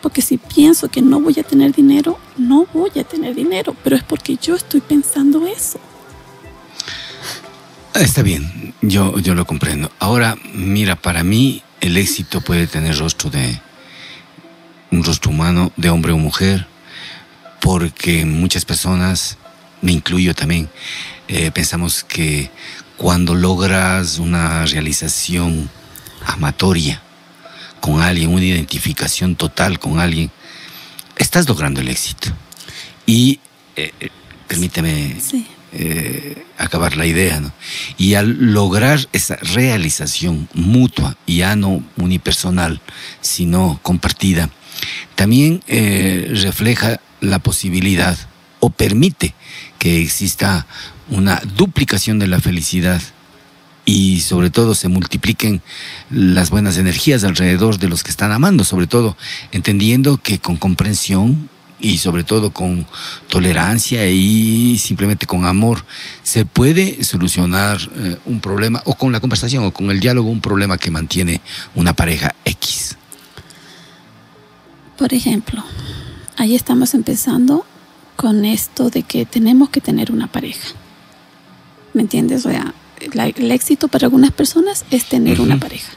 Porque 0.00 0.20
si 0.20 0.36
pienso 0.36 0.88
que 0.88 1.00
no 1.00 1.20
voy 1.20 1.38
a 1.38 1.44
tener 1.44 1.72
dinero, 1.72 2.18
no 2.36 2.66
voy 2.72 2.90
a 2.98 3.04
tener 3.04 3.36
dinero, 3.36 3.76
pero 3.84 3.94
es 3.94 4.02
porque 4.02 4.36
yo 4.36 4.56
estoy 4.56 4.80
pensando 4.80 5.46
eso. 5.46 5.78
Está 7.94 8.22
bien, 8.22 8.74
yo, 8.80 9.18
yo 9.18 9.34
lo 9.34 9.44
comprendo. 9.44 9.90
Ahora, 9.98 10.36
mira, 10.54 10.96
para 10.96 11.22
mí 11.22 11.62
el 11.80 11.96
éxito 11.98 12.40
puede 12.40 12.66
tener 12.66 12.96
rostro 12.98 13.28
de 13.28 13.60
un 14.90 15.04
rostro 15.04 15.30
humano, 15.30 15.72
de 15.76 15.90
hombre 15.90 16.12
o 16.12 16.18
mujer, 16.18 16.66
porque 17.60 18.24
muchas 18.24 18.64
personas, 18.64 19.36
me 19.82 19.92
incluyo 19.92 20.34
también, 20.34 20.70
eh, 21.28 21.50
pensamos 21.50 22.02
que 22.02 22.50
cuando 22.96 23.34
logras 23.34 24.18
una 24.18 24.64
realización 24.64 25.70
amatoria 26.24 27.02
con 27.80 28.00
alguien, 28.00 28.30
una 28.30 28.44
identificación 28.44 29.36
total 29.36 29.78
con 29.78 30.00
alguien, 30.00 30.30
estás 31.16 31.46
logrando 31.46 31.80
el 31.80 31.88
éxito. 31.88 32.30
Y 33.04 33.40
eh, 33.76 33.92
eh, 34.00 34.08
permíteme 34.48 35.18
sí. 35.20 35.46
Eh, 35.74 36.44
acabar 36.58 36.96
la 36.98 37.06
idea. 37.06 37.40
Y 37.96 38.14
al 38.14 38.52
lograr 38.52 39.08
esa 39.12 39.36
realización 39.36 40.46
mutua, 40.52 41.16
ya 41.26 41.56
no 41.56 41.82
unipersonal, 41.96 42.80
sino 43.22 43.80
compartida, 43.82 44.50
también 45.14 45.62
eh, 45.68 46.30
refleja 46.42 47.00
la 47.20 47.38
posibilidad 47.38 48.18
o 48.60 48.68
permite 48.68 49.34
que 49.78 50.02
exista 50.02 50.66
una 51.08 51.40
duplicación 51.56 52.18
de 52.18 52.26
la 52.26 52.40
felicidad 52.40 53.00
y 53.84 54.20
sobre 54.20 54.50
todo 54.50 54.74
se 54.74 54.88
multipliquen 54.88 55.62
las 56.10 56.50
buenas 56.50 56.76
energías 56.76 57.24
alrededor 57.24 57.78
de 57.78 57.88
los 57.88 58.02
que 58.02 58.10
están 58.10 58.30
amando, 58.30 58.64
sobre 58.64 58.86
todo 58.86 59.16
entendiendo 59.50 60.18
que 60.18 60.38
con 60.38 60.56
comprensión 60.56 61.48
y 61.82 61.98
sobre 61.98 62.24
todo 62.24 62.52
con 62.52 62.86
tolerancia 63.28 64.08
y 64.08 64.78
simplemente 64.78 65.26
con 65.26 65.44
amor 65.44 65.84
se 66.22 66.46
puede 66.46 67.04
solucionar 67.04 67.78
eh, 67.96 68.16
un 68.24 68.40
problema 68.40 68.80
o 68.86 68.94
con 68.94 69.12
la 69.12 69.20
conversación 69.20 69.64
o 69.64 69.72
con 69.72 69.90
el 69.90 70.00
diálogo 70.00 70.30
un 70.30 70.40
problema 70.40 70.78
que 70.78 70.90
mantiene 70.90 71.42
una 71.74 71.92
pareja 71.92 72.34
X. 72.44 72.96
Por 74.96 75.12
ejemplo, 75.12 75.64
ahí 76.36 76.54
estamos 76.54 76.94
empezando 76.94 77.66
con 78.16 78.44
esto 78.44 78.88
de 78.88 79.02
que 79.02 79.26
tenemos 79.26 79.68
que 79.68 79.80
tener 79.80 80.12
una 80.12 80.28
pareja. 80.28 80.68
¿Me 81.92 82.02
entiendes? 82.02 82.46
O 82.46 82.50
sea, 82.50 82.72
el 83.00 83.50
éxito 83.50 83.88
para 83.88 84.06
algunas 84.06 84.30
personas 84.30 84.84
es 84.90 85.06
tener 85.06 85.40
una 85.40 85.58
pareja. 85.58 85.92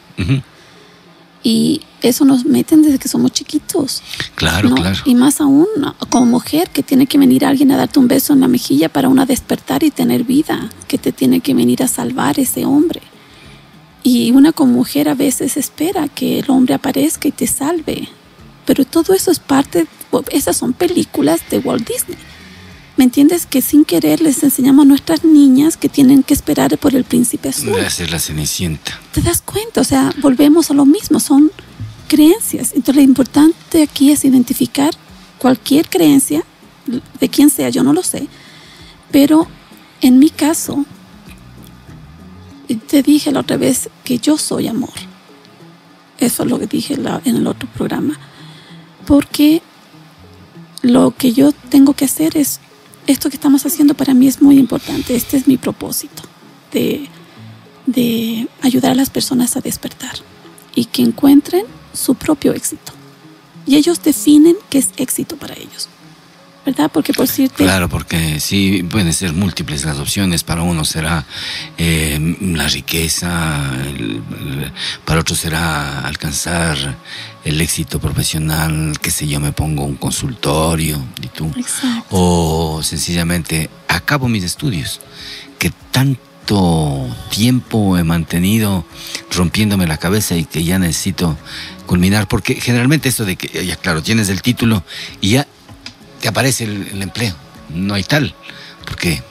Y 1.46 1.82
eso 2.02 2.26
nos 2.26 2.44
meten 2.44 2.82
desde 2.82 2.98
que 2.98 3.08
somos 3.08 3.32
chiquitos. 3.32 4.02
Claro, 4.34 4.74
claro. 4.74 4.98
Y 5.06 5.14
más 5.14 5.40
aún, 5.40 5.68
como 6.10 6.26
mujer, 6.26 6.72
que 6.72 6.82
tiene 6.82 7.06
que 7.06 7.20
venir 7.20 7.46
alguien 7.46 7.72
a 7.72 7.78
darte 7.78 8.00
un 8.00 8.08
beso 8.08 8.34
en 8.34 8.40
la 8.40 8.48
mejilla 8.48 8.90
para 8.90 9.10
una 9.10 9.28
despertar 9.28 9.84
y 9.84 9.92
tener 9.92 10.24
vida, 10.24 10.72
que 10.88 10.98
te 10.98 11.12
tiene 11.12 11.42
que 11.42 11.54
venir 11.54 11.84
a 11.84 11.88
salvar 11.88 12.40
ese 12.40 12.66
hombre. 12.66 13.04
Y 14.02 14.32
una 14.32 14.54
como 14.54 14.74
mujer 14.74 15.08
a 15.08 15.14
veces 15.14 15.56
espera 15.56 16.08
que 16.08 16.40
el 16.40 16.50
hombre 16.50 16.74
aparezca 16.74 17.28
y 17.28 17.32
te 17.32 17.46
salve. 17.46 18.10
Pero 18.66 18.84
todo 18.84 19.14
eso 19.14 19.30
es 19.30 19.38
parte, 19.38 19.86
esas 20.32 20.58
son 20.58 20.74
películas 20.74 21.42
de 21.52 21.60
Walt 21.60 21.88
Disney. 21.88 22.18
¿Me 22.98 23.04
entiendes? 23.04 23.46
Que 23.46 23.62
sin 23.62 23.84
querer 23.84 24.22
les 24.22 24.42
enseñamos 24.44 24.84
a 24.84 24.88
nuestras 24.88 25.24
niñas 25.26 25.76
que 25.76 25.90
tienen 25.90 26.24
que 26.24 26.34
esperar 26.34 26.78
por 26.78 26.96
el 26.96 27.04
príncipe 27.04 27.50
azul. 27.50 27.76
Ser 27.90 28.10
la 28.10 28.20
cenicienta. 28.20 29.00
¿Te 29.12 29.22
das 29.22 29.42
cuenta? 29.42 29.82
O 29.82 29.84
sea, 29.84 30.14
volvemos 30.22 30.72
a 30.72 30.74
lo 30.74 30.86
mismo, 30.86 31.20
son 31.20 31.52
creencias. 32.08 32.72
Entonces 32.74 32.96
lo 32.96 33.02
importante 33.02 33.84
aquí 33.84 34.12
es 34.12 34.24
identificar 34.24 34.94
cualquier 35.40 35.90
creencia, 35.90 36.44
de 37.20 37.30
quien 37.30 37.50
sea, 37.50 37.70
yo 37.70 37.84
no 37.84 37.92
lo 37.92 38.04
sé, 38.04 38.28
pero 39.12 39.48
en 40.02 40.20
mi 40.20 40.30
caso, 40.30 40.86
te 42.88 43.04
dije 43.04 43.32
la 43.32 43.42
otra 43.42 43.58
vez 43.58 43.90
que 44.04 44.20
yo 44.20 44.38
soy 44.38 44.68
amor. 44.68 44.94
Eso 46.20 46.44
es 46.44 46.50
lo 46.50 46.60
que 46.60 46.68
dije 46.68 46.94
en 46.94 47.36
el 47.36 47.48
otro 47.48 47.68
programa. 47.76 48.18
Porque 49.06 49.62
lo 50.82 51.12
que 51.12 51.34
yo 51.34 51.52
tengo 51.52 51.94
que 51.94 52.06
hacer 52.06 52.38
es 52.38 52.60
esto 53.08 53.30
que 53.30 53.36
estamos 53.36 53.66
haciendo 53.66 53.94
para 53.94 54.14
mí 54.14 54.28
es 54.28 54.42
muy 54.42 54.58
importante. 54.58 55.16
Este 55.16 55.38
es 55.38 55.48
mi 55.48 55.58
propósito, 55.58 56.24
de, 56.72 57.08
de 57.86 58.48
ayudar 58.62 58.92
a 58.92 58.96
las 58.96 59.10
personas 59.10 59.56
a 59.58 59.62
despertar 59.62 60.16
y 60.74 60.86
que 60.86 61.02
encuentren 61.02 61.66
su 61.94 62.16
propio 62.16 62.54
éxito. 62.54 62.92
Y 63.66 63.76
ellos 63.76 64.04
definen 64.04 64.56
qué 64.70 64.80
es 64.80 64.90
éxito 64.98 65.38
para 65.38 65.56
ellos. 65.56 65.90
¿Verdad? 66.66 66.90
Porque 66.92 67.14
por 67.14 67.28
cierto... 67.28 67.58
Claro, 67.58 67.88
porque 67.88 68.40
sí, 68.40 68.84
pueden 68.90 69.14
ser 69.14 69.34
múltiples 69.34 69.86
las 69.86 70.00
opciones. 70.00 70.44
Para 70.44 70.64
uno 70.64 70.84
será 70.84 71.26
eh, 71.78 72.36
la 72.42 72.68
riqueza, 72.68 73.62
para 75.06 75.22
otro 75.22 75.36
será 75.36 76.00
alcanzar 76.00 76.78
el 77.44 77.62
éxito 77.62 78.00
profesional, 78.00 78.98
que 79.00 79.12
sé 79.12 79.28
yo, 79.28 79.40
me 79.40 79.52
pongo 79.52 79.84
un 79.84 79.96
consultorio, 79.96 81.00
y 81.22 81.28
tú. 81.28 81.52
Exacto. 81.56 82.08
O 82.10 82.82
sencillamente 82.82 83.70
acabo 83.88 84.28
mis 84.28 84.44
estudios, 84.44 85.02
que 85.60 85.72
tanto 85.92 87.08
tiempo 87.30 87.98
he 87.98 88.04
mantenido 88.04 88.86
rompiéndome 89.32 89.86
la 89.88 89.98
cabeza 89.98 90.36
y 90.36 90.46
que 90.46 90.64
ya 90.64 90.80
necesito 90.80 91.38
culminar, 91.86 92.28
porque 92.28 92.56
generalmente 92.56 93.10
eso 93.10 93.26
de 93.26 93.36
que, 93.36 93.66
ya 93.66 93.76
claro, 93.76 94.02
tienes 94.02 94.30
el 94.30 94.42
título 94.42 94.84
y 95.22 95.32
ya 95.32 95.48
te 96.26 96.30
aparece 96.30 96.64
el, 96.64 97.04
empleo. 97.04 97.36
No 97.70 97.94
hay 97.94 98.04
tal, 98.04 98.34
porque 98.84 99.22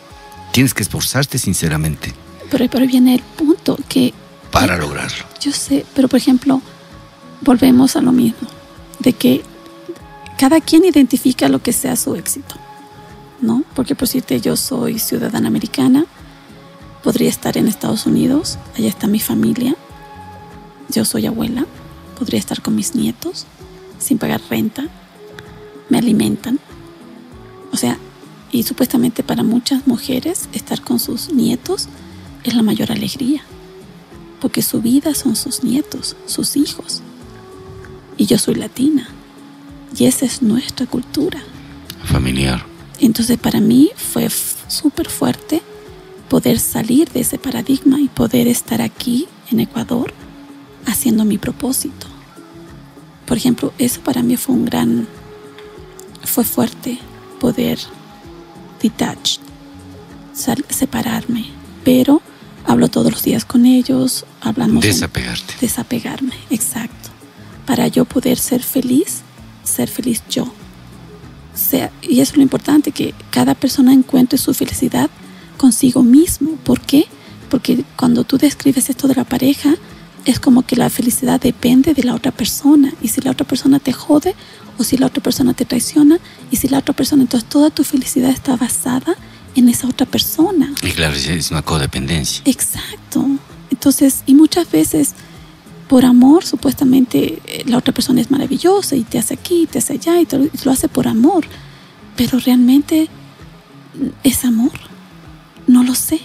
tienes 0.53 0.75
que 0.75 0.85
esforzarte 0.85 1.39
sinceramente. 1.39 2.15
Pero, 2.53 2.71
pero 2.71 2.87
viene 2.87 3.17
el 3.17 3.21
punto 3.21 3.77
que 3.89 4.15
para 4.53 4.77
lograrlo. 4.77 5.25
Yo 5.41 5.51
sé, 5.51 5.85
pero 5.93 6.07
por 6.07 6.19
ejemplo, 6.19 6.63
volvemos 7.41 7.97
a 7.97 8.01
lo 8.01 8.13
mismo, 8.13 8.49
de 9.01 9.13
que 9.13 9.43
cada 10.39 10.61
quien 10.61 10.85
identifica 10.85 11.49
lo 11.49 11.61
que 11.61 11.73
sea 11.73 11.97
su 11.97 12.15
éxito, 12.15 12.55
¿no? 13.41 13.65
Porque 13.75 13.97
por 13.97 14.07
decirte, 14.07 14.41
yo 14.41 14.57
soy 14.57 15.01
ciudadana 15.01 15.49
americana, 15.49 16.07
podría 17.03 17.29
estar 17.29 17.59
en 17.59 17.67
Estados 17.67 18.07
Unidos, 18.07 18.57
allá 18.79 18.89
está 18.89 19.09
mi 19.09 19.19
familia, 19.19 19.75
yo 20.91 21.05
soy 21.05 21.27
abuela, 21.27 21.67
podría 22.17 22.39
estar 22.39 22.63
con 22.63 22.77
mis 22.77 22.95
nietos 22.95 23.47
sin 23.99 24.19
pagar 24.19 24.41
renta, 24.49 24.85
me 25.89 25.99
alimentan. 25.99 26.61
O 27.75 27.77
sea, 27.77 27.99
y 28.53 28.63
supuestamente 28.63 29.25
para 29.25 29.43
muchas 29.43 29.89
mujeres 29.89 30.49
estar 30.53 30.81
con 30.81 31.01
sus 31.01 31.33
nietos 31.33 31.89
es 32.45 32.55
la 32.55 32.63
mayor 32.63 32.93
alegría, 32.93 33.43
porque 34.41 34.63
su 34.63 34.81
vida 34.81 35.13
son 35.13 35.35
sus 35.35 35.65
nietos, 35.65 36.15
sus 36.27 36.57
hijos. 36.57 37.03
Y 38.17 38.27
yo 38.27 38.39
soy 38.39 38.55
latina, 38.55 39.09
y 39.99 40.05
esa 40.05 40.25
es 40.25 40.41
nuestra 40.41 40.87
cultura. 40.87 41.43
Familiar. 42.05 42.65
Entonces 43.01 43.39
para 43.39 43.61
mí 43.61 43.91
fue 43.97 44.29
súper 44.69 45.09
fuerte 45.11 45.61
poder 46.29 46.61
salir 46.61 47.11
de 47.11 47.23
ese 47.23 47.39
paradigma 47.39 48.01
y 48.01 48.07
poder 48.07 48.47
estar 48.47 48.83
aquí 48.83 49.27
en 49.51 49.59
Ecuador 49.59 50.15
haciendo 50.87 51.25
mi 51.25 51.39
propósito. 51.39 52.07
Por 53.27 53.37
ejemplo, 53.37 53.73
eso 53.79 54.01
para 54.01 54.23
mí 54.23 54.37
fue 54.37 54.55
un 54.55 54.65
gran, 54.65 55.09
fue 56.23 56.45
fuerte 56.45 57.01
poder 57.45 57.79
detach, 58.81 59.37
separarme, 60.33 61.45
pero 61.85 62.23
hablo 62.65 62.89
todos 62.89 63.13
los 63.13 63.23
días 63.23 63.45
con 63.45 63.67
ellos, 63.67 64.25
hablamos. 64.41 64.83
Desapegarte. 64.83 65.53
desapegarme, 65.61 66.37
exacto. 66.49 67.11
Para 67.67 67.87
yo 67.89 68.07
poder 68.07 68.39
ser 68.39 68.63
feliz, 68.63 69.21
ser 69.63 69.91
feliz 69.91 70.23
yo. 70.31 70.51
Sea, 71.55 71.93
y 72.01 72.21
eso 72.21 72.33
es 72.33 72.37
lo 72.39 72.43
importante, 72.43 72.93
que 72.93 73.13
cada 73.29 73.55
persona 73.55 73.93
encuentre 73.93 74.39
su 74.39 74.55
felicidad 74.55 75.11
consigo 75.59 76.03
mismo. 76.03 76.53
¿Por 76.65 76.81
qué? 76.81 77.05
Porque 77.51 77.85
cuando 77.95 78.25
tú 78.25 78.39
describes 78.39 78.89
esto 78.89 79.07
de 79.07 79.17
la 79.17 79.25
pareja, 79.25 79.75
es 80.25 80.41
como 80.41 80.63
que 80.63 80.77
la 80.77 80.89
felicidad 80.89 81.43
depende 81.43 81.93
de 81.93 82.05
la 82.05 82.15
otra 82.15 82.33
persona. 82.33 82.95
Y 83.03 83.09
si 83.09 83.21
la 83.21 83.33
otra 83.33 83.47
persona 83.47 83.81
te 83.81 83.93
jode, 83.93 84.35
o 84.79 84.85
si 84.85 84.97
la 84.97 85.07
otra 85.07 85.23
persona 85.23 85.55
te 85.55 85.65
traiciona, 85.65 86.19
y 86.51 86.57
si 86.57 86.69
la 86.69 86.79
otra 86.79 86.95
persona, 86.95 87.23
entonces 87.23 87.49
toda 87.49 87.71
tu 87.71 87.85
felicidad 87.85 88.31
está 88.31 88.57
basada 88.57 89.17
en 89.55 89.69
esa 89.69 89.87
otra 89.87 90.07
persona. 90.07 90.73
Y 90.83 90.91
claro, 90.91 91.15
es 91.15 91.51
una 91.51 91.63
codependencia. 91.63 92.43
Exacto. 92.45 93.27
Entonces, 93.71 94.23
y 94.27 94.35
muchas 94.35 94.71
veces, 94.71 95.15
por 95.89 96.05
amor, 96.05 96.45
supuestamente 96.45 97.41
eh, 97.47 97.65
la 97.67 97.79
otra 97.79 97.93
persona 97.93 98.21
es 98.21 98.31
maravillosa 98.31 98.97
y 98.97 99.03
te 99.03 99.19
hace 99.19 99.35
aquí, 99.35 99.69
te 99.71 99.79
hace 99.79 99.95
allá, 99.95 100.21
y, 100.21 100.27
te, 100.27 100.37
y 100.37 100.51
lo 100.65 100.73
hace 100.73 100.89
por 100.89 101.07
amor. 101.09 101.47
Pero 102.17 102.39
realmente, 102.39 103.09
¿es 104.23 104.45
amor? 104.45 104.73
No 105.67 105.83
lo 105.83 105.95
sé. 105.95 106.21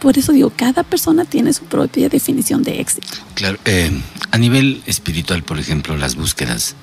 Por 0.00 0.18
eso 0.18 0.32
digo, 0.32 0.52
cada 0.54 0.82
persona 0.82 1.24
tiene 1.24 1.52
su 1.52 1.64
propia 1.64 2.08
definición 2.08 2.64
de 2.64 2.80
éxito. 2.80 3.06
Claro, 3.34 3.58
eh, 3.64 3.90
a 4.32 4.38
nivel 4.38 4.82
espiritual, 4.86 5.44
por 5.44 5.60
ejemplo, 5.60 5.96
las 5.96 6.16
búsquedas 6.16 6.74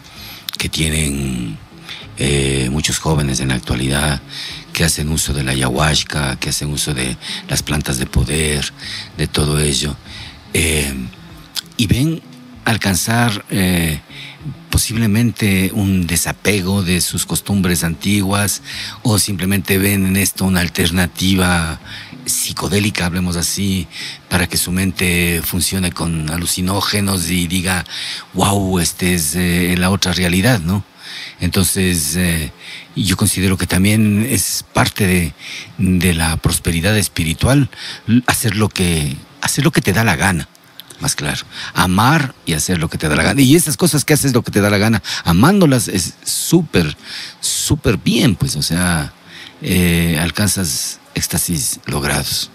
que 0.57 0.69
tienen 0.69 1.57
eh, 2.17 2.69
muchos 2.71 2.99
jóvenes 2.99 3.39
en 3.39 3.49
la 3.49 3.55
actualidad, 3.55 4.21
que 4.73 4.83
hacen 4.83 5.09
uso 5.09 5.33
de 5.33 5.43
la 5.43 5.51
ayahuasca, 5.51 6.37
que 6.37 6.49
hacen 6.49 6.71
uso 6.71 6.93
de 6.93 7.17
las 7.47 7.63
plantas 7.63 7.97
de 7.97 8.05
poder, 8.05 8.71
de 9.17 9.27
todo 9.27 9.59
ello, 9.59 9.95
eh, 10.53 10.93
y 11.77 11.87
ven 11.87 12.21
alcanzar 12.65 13.45
posiblemente 14.79 15.71
un 15.73 16.07
desapego 16.07 16.83
de 16.83 17.01
sus 17.01 17.25
costumbres 17.25 17.83
antiguas 17.83 18.61
o 19.03 19.19
simplemente 19.19 19.77
ven 19.77 20.05
en 20.05 20.15
esto 20.15 20.45
una 20.45 20.61
alternativa 20.61 21.81
psicodélica, 22.23 23.05
hablemos 23.05 23.35
así, 23.35 23.89
para 24.29 24.47
que 24.47 24.55
su 24.55 24.71
mente 24.71 25.41
funcione 25.43 25.91
con 25.91 26.29
alucinógenos 26.29 27.29
y 27.29 27.47
diga, 27.47 27.83
wow, 28.33 28.79
este 28.79 29.15
es 29.15 29.35
eh, 29.35 29.75
la 29.77 29.89
otra 29.89 30.13
realidad, 30.13 30.61
¿no? 30.61 30.85
Entonces, 31.41 32.15
eh, 32.15 32.53
yo 32.95 33.17
considero 33.17 33.57
que 33.57 33.67
también 33.67 34.25
es 34.29 34.63
parte 34.71 35.05
de, 35.05 35.33
de, 35.77 36.13
la 36.13 36.37
prosperidad 36.37 36.97
espiritual 36.97 37.69
hacer 38.27 38.55
lo 38.55 38.69
que, 38.69 39.17
hacer 39.41 39.65
lo 39.65 39.71
que 39.71 39.81
te 39.81 39.91
da 39.91 40.05
la 40.05 40.15
gana. 40.15 40.47
Más 40.99 41.15
claro, 41.15 41.45
amar 41.73 42.35
y 42.45 42.53
hacer 42.53 42.77
lo 42.77 42.89
que 42.89 42.97
te 42.97 43.07
da 43.07 43.15
la 43.15 43.23
gana. 43.23 43.41
Y 43.41 43.55
esas 43.55 43.77
cosas 43.77 44.03
que 44.03 44.13
haces 44.13 44.33
lo 44.33 44.41
que 44.41 44.51
te 44.51 44.59
da 44.59 44.69
la 44.69 44.77
gana, 44.77 45.01
amándolas 45.23 45.87
es 45.87 46.13
súper, 46.25 46.97
súper 47.39 47.97
bien, 47.97 48.35
pues, 48.35 48.55
o 48.57 48.61
sea, 48.61 49.13
eh, 49.61 50.17
alcanzas 50.19 50.99
éxtasis 51.15 51.79
logrados. 51.85 52.49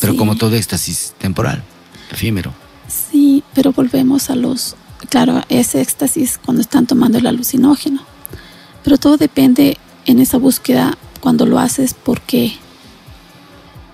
Pero 0.00 0.16
como 0.16 0.36
todo 0.36 0.56
éxtasis 0.56 1.14
temporal, 1.18 1.62
efímero. 2.10 2.52
Sí, 2.88 3.42
pero 3.54 3.72
volvemos 3.72 4.30
a 4.30 4.36
los, 4.36 4.76
claro, 5.10 5.42
ese 5.48 5.80
éxtasis 5.80 6.38
cuando 6.42 6.60
están 6.60 6.86
tomando 6.86 7.18
el 7.18 7.26
alucinógeno. 7.26 8.02
Pero 8.84 8.98
todo 8.98 9.16
depende 9.16 9.78
en 10.06 10.20
esa 10.20 10.38
búsqueda 10.38 10.96
cuando 11.20 11.46
lo 11.46 11.58
haces 11.58 11.94
porque 11.94 12.56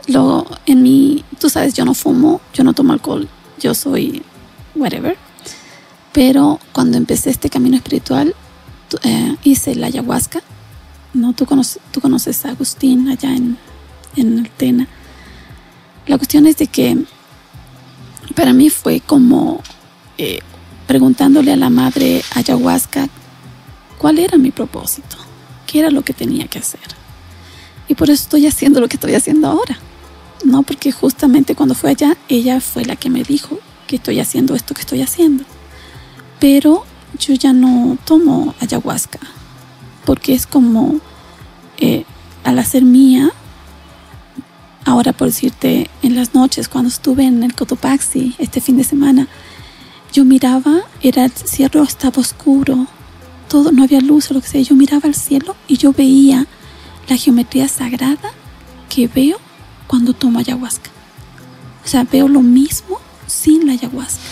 lo 0.07 0.47
en 0.67 0.83
mi, 0.83 1.25
tú 1.39 1.49
sabes, 1.49 1.75
yo 1.75 1.85
no 1.85 1.95
fumo, 1.95 2.41
yo 2.53 2.65
no 2.65 2.75
tomo 2.75 2.93
alcohol, 2.93 3.29
yo 3.63 3.75
soy 3.75 4.23
whatever. 4.75 5.17
Pero 6.13 6.61
cuando 6.73 6.99
empecé 6.99 7.31
este 7.31 7.49
camino 7.49 7.77
espiritual, 7.77 8.35
eh, 9.03 9.37
hice 9.45 9.75
la 9.75 9.87
ayahuasca. 9.87 10.43
¿no? 11.15 11.33
Tú, 11.33 11.47
conoces, 11.47 11.81
tú 11.91 12.01
conoces 12.01 12.45
a 12.45 12.51
Agustín 12.51 13.09
allá 13.09 13.35
en, 13.35 13.57
en 14.17 14.39
Altena. 14.41 14.89
La 16.07 16.19
cuestión 16.19 16.47
es 16.47 16.57
de 16.57 16.67
que 16.67 16.99
para 18.35 18.53
mí 18.53 18.71
fue 18.71 19.01
como 19.01 19.63
eh, 20.19 20.41
preguntándole 20.87 21.53
a 21.53 21.57
la 21.57 21.71
madre 21.71 22.23
ayahuasca 22.35 23.09
cuál 23.99 24.19
era 24.19 24.37
mi 24.37 24.51
propósito, 24.51 25.17
qué 25.67 25.81
era 25.81 25.91
lo 25.91 26.03
que 26.03 26.13
tenía 26.13 26.47
que 26.49 26.59
hacer. 26.59 26.81
Y 27.89 27.95
por 27.95 28.11
eso 28.11 28.25
estoy 28.25 28.47
haciendo 28.47 28.81
lo 28.81 28.89
que 28.89 28.97
estoy 28.97 29.15
haciendo 29.15 29.49
ahora. 29.49 29.79
No, 30.45 30.63
porque 30.63 30.93
justamente 30.93 31.55
cuando 31.55 31.75
fue 31.75 31.91
allá, 31.91 32.17
ella 32.29 32.61
fue 32.61 32.85
la 32.85 32.97
que 32.97 33.11
me 33.11 33.23
dijo 33.23 33.59
que 33.87 33.97
estoy 33.97 34.21
haciendo 34.21 34.55
esto 34.55 34.75
que 34.75 34.81
estoy 34.81 35.03
haciendo. 35.03 35.45
Pero 36.41 36.85
yo 37.19 37.35
ya 37.35 37.53
no 37.53 37.97
tomo 38.05 38.55
ayahuasca, 38.61 39.21
porque 40.05 40.35
es 40.35 40.47
como 40.47 41.01
eh, 41.79 42.05
al 42.45 42.59
hacer 42.59 42.83
mía, 42.83 43.31
ahora 44.85 45.13
por 45.13 45.29
decirte, 45.29 45.91
en 46.03 46.17
las 46.17 46.35
noches 46.35 46.69
cuando 46.69 46.89
estuve 46.89 47.25
en 47.25 47.43
el 47.43 47.55
Cotopaxi 47.55 48.35
este 48.39 48.61
fin 48.61 48.77
de 48.77 48.85
semana, 48.85 49.29
yo 50.13 50.25
miraba, 50.25 50.83
era 51.03 51.25
el 51.25 51.33
cielo 51.33 51.83
estaba 51.83 52.21
oscuro, 52.21 52.87
todo, 53.49 53.71
no 53.73 53.85
había 53.85 54.01
luz 54.01 54.31
o 54.31 54.35
lo 54.35 54.41
que 54.41 54.49
sea, 54.49 54.61
yo 54.63 54.75
miraba 54.75 55.03
al 55.05 55.15
cielo 55.15 55.55
y 55.69 55.77
yo 55.77 55.93
veía 55.93 56.47
la 57.09 57.17
geometría 57.17 57.69
sagrada 57.69 58.31
que 58.89 59.09
veo 59.09 59.39
cuando 59.93 60.15
tomo 60.15 60.39
ayahuasca. 60.39 60.89
O 61.85 61.87
sea, 61.87 62.05
veo 62.05 62.27
lo 62.27 62.41
mismo 62.41 62.99
sin 63.27 63.67
la 63.67 63.75
ayahuasca. 63.75 64.25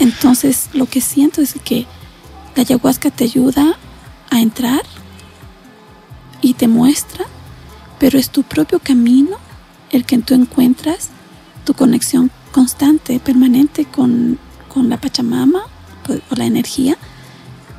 Entonces, 0.00 0.68
lo 0.72 0.86
que 0.86 1.00
siento 1.00 1.40
es 1.40 1.54
que 1.64 1.86
la 2.56 2.62
ayahuasca 2.62 3.12
te 3.12 3.22
ayuda 3.22 3.78
a 4.30 4.40
entrar 4.40 4.82
y 6.40 6.54
te 6.54 6.66
muestra, 6.66 7.24
pero 8.00 8.18
es 8.18 8.30
tu 8.30 8.42
propio 8.42 8.80
camino 8.80 9.36
el 9.92 10.04
que 10.04 10.18
tú 10.18 10.34
encuentras 10.34 11.10
tu 11.64 11.74
conexión 11.74 12.32
constante, 12.50 13.20
permanente 13.20 13.84
con, 13.84 14.40
con 14.66 14.88
la 14.88 15.00
Pachamama 15.00 15.66
pues, 16.04 16.20
o 16.32 16.34
la 16.34 16.46
energía, 16.46 16.98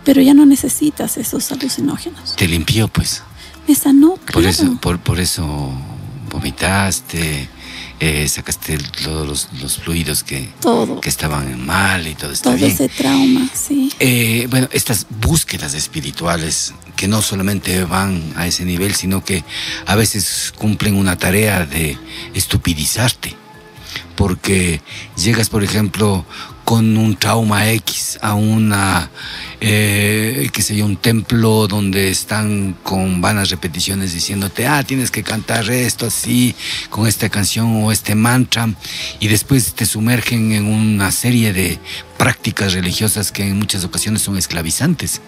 pero 0.06 0.22
ya 0.22 0.34
no 0.34 0.46
necesitas 0.46 1.18
esos 1.18 1.52
alucinógenos. 1.52 2.38
Te 2.38 2.48
limpió, 2.48 2.88
pues. 2.88 3.22
Me 3.68 3.76
sanó, 3.76 4.14
claro. 4.14 4.32
Por 4.32 4.46
eso, 4.46 4.78
por, 4.78 5.00
por 5.00 5.20
eso 5.20 5.74
vomitaste, 6.36 7.48
eh, 8.00 8.28
sacaste 8.28 8.78
todos 9.04 9.26
los, 9.28 9.62
los, 9.62 9.78
fluidos 9.78 10.24
que, 10.24 10.50
todo. 10.60 11.00
que 11.00 11.08
estaban 11.08 11.66
mal 11.66 12.06
y 12.08 12.14
todo 12.14 12.32
está 12.32 12.50
todo 12.50 12.58
bien. 12.58 12.72
ese 12.72 12.90
trauma, 12.90 13.50
sí. 13.54 13.90
Eh, 14.00 14.48
bueno, 14.50 14.68
estas 14.72 15.08
búsquedas 15.22 15.74
espirituales 15.74 16.74
que 16.98 17.08
no 17.08 17.22
solamente 17.22 17.86
van 17.86 18.22
a 18.36 18.48
ese 18.48 18.66
nivel, 18.66 18.96
sino 18.96 19.24
que 19.24 19.44
a 19.86 19.96
veces 19.96 20.54
cumplen 20.58 20.96
una 20.96 21.18
tarea 21.18 21.66
de 21.66 21.98
estupidizarte. 22.34 23.36
Porque 24.18 24.82
llegas, 25.18 25.50
por 25.50 25.64
ejemplo, 25.64 26.26
con 26.66 26.98
un 26.98 27.16
trauma 27.16 27.70
X 27.70 28.18
a 28.22 28.34
una, 28.34 29.12
eh, 29.62 30.50
qué 30.52 30.84
un 30.84 30.98
templo 30.98 31.68
donde 31.68 32.10
están 32.10 32.76
con 32.82 33.22
vanas 33.22 33.52
repeticiones 33.52 34.14
diciéndote, 34.14 34.66
ah, 34.66 34.84
tienes 34.84 35.12
que 35.12 35.22
cantar 35.22 35.70
esto 35.70 36.08
así, 36.08 36.56
con 36.90 37.06
esta 37.06 37.30
canción 37.30 37.84
o 37.84 37.92
este 37.92 38.16
mantra, 38.16 38.68
y 39.20 39.28
después 39.28 39.76
te 39.76 39.86
sumergen 39.86 40.54
en 40.54 40.66
una 40.66 41.12
serie 41.12 41.54
de 41.54 41.80
prácticas 42.18 42.74
religiosas 42.74 43.32
que 43.32 43.44
en 43.48 43.60
muchas 43.60 43.84
ocasiones 43.84 44.24
son 44.24 44.36
esclavizantes. 44.36 45.22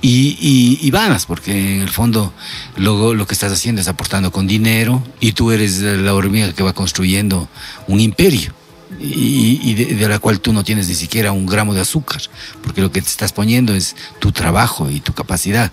Y, 0.00 0.78
y, 0.80 0.90
vanas, 0.92 1.26
porque 1.26 1.50
en 1.50 1.82
el 1.82 1.90
fondo 1.90 2.32
luego 2.76 3.12
lo 3.12 3.26
que 3.26 3.34
estás 3.34 3.52
haciendo 3.52 3.80
es 3.80 3.88
aportando 3.88 4.30
con 4.30 4.46
dinero 4.46 5.02
y 5.18 5.32
tú 5.32 5.50
eres 5.50 5.80
la 5.80 6.14
hormiga 6.14 6.52
que 6.52 6.62
va 6.62 6.72
construyendo 6.72 7.48
un 7.88 7.98
imperio 7.98 8.54
y, 9.00 9.74
de, 9.74 10.08
la 10.08 10.18
cual 10.18 10.40
tú 10.40 10.52
no 10.52 10.64
tienes 10.64 10.88
ni 10.88 10.94
siquiera 10.94 11.32
un 11.32 11.46
gramo 11.46 11.74
de 11.74 11.80
azúcar, 11.80 12.22
porque 12.62 12.80
lo 12.80 12.90
que 12.90 13.02
te 13.02 13.08
estás 13.08 13.32
poniendo 13.32 13.74
es 13.74 13.96
tu 14.18 14.32
trabajo 14.32 14.90
y 14.90 15.00
tu 15.00 15.12
capacidad. 15.12 15.72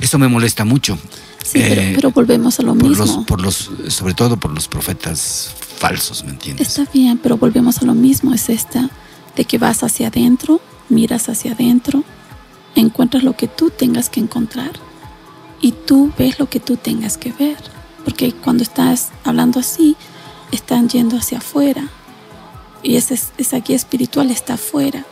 Eso 0.00 0.18
me 0.18 0.28
molesta 0.28 0.64
mucho. 0.64 0.98
Sí, 1.44 1.60
pero, 1.60 2.08
eh, 2.08 2.12
volvemos 2.12 2.58
a 2.58 2.62
lo 2.62 2.74
mismo. 2.74 3.24
por 3.24 3.40
los, 3.40 3.70
sobre 3.88 4.14
todo 4.14 4.36
por 4.36 4.52
los 4.52 4.68
profetas 4.68 5.54
falsos, 5.78 6.24
¿me 6.24 6.30
entiendes? 6.30 6.68
Está 6.68 6.90
bien, 6.92 7.18
pero 7.18 7.36
volvemos 7.38 7.78
a 7.78 7.84
lo 7.84 7.94
mismo. 7.94 8.34
Es 8.34 8.48
esta 8.48 8.90
de 9.36 9.44
que 9.44 9.58
vas 9.58 9.82
hacia 9.82 10.08
adentro, 10.08 10.60
miras 10.88 11.28
hacia 11.28 11.52
adentro, 11.52 12.04
encuentras 12.74 13.22
lo 13.22 13.36
que 13.36 13.48
tú 13.48 13.70
tengas 13.70 14.10
que 14.10 14.20
encontrar 14.20 14.72
y 15.60 15.72
tú 15.72 16.12
ves 16.18 16.38
lo 16.38 16.50
que 16.50 16.60
tú 16.60 16.76
tengas 16.76 17.16
que 17.16 17.32
ver. 17.32 17.56
Porque 18.04 18.32
cuando 18.32 18.62
estás 18.62 19.10
hablando 19.24 19.60
así, 19.60 19.96
están 20.50 20.88
yendo 20.88 21.16
hacia 21.16 21.38
afuera 21.38 21.88
y 22.82 22.96
esa, 22.96 23.14
esa 23.36 23.58
guía 23.60 23.76
espiritual 23.76 24.30
está 24.30 24.54
afuera. 24.54 25.04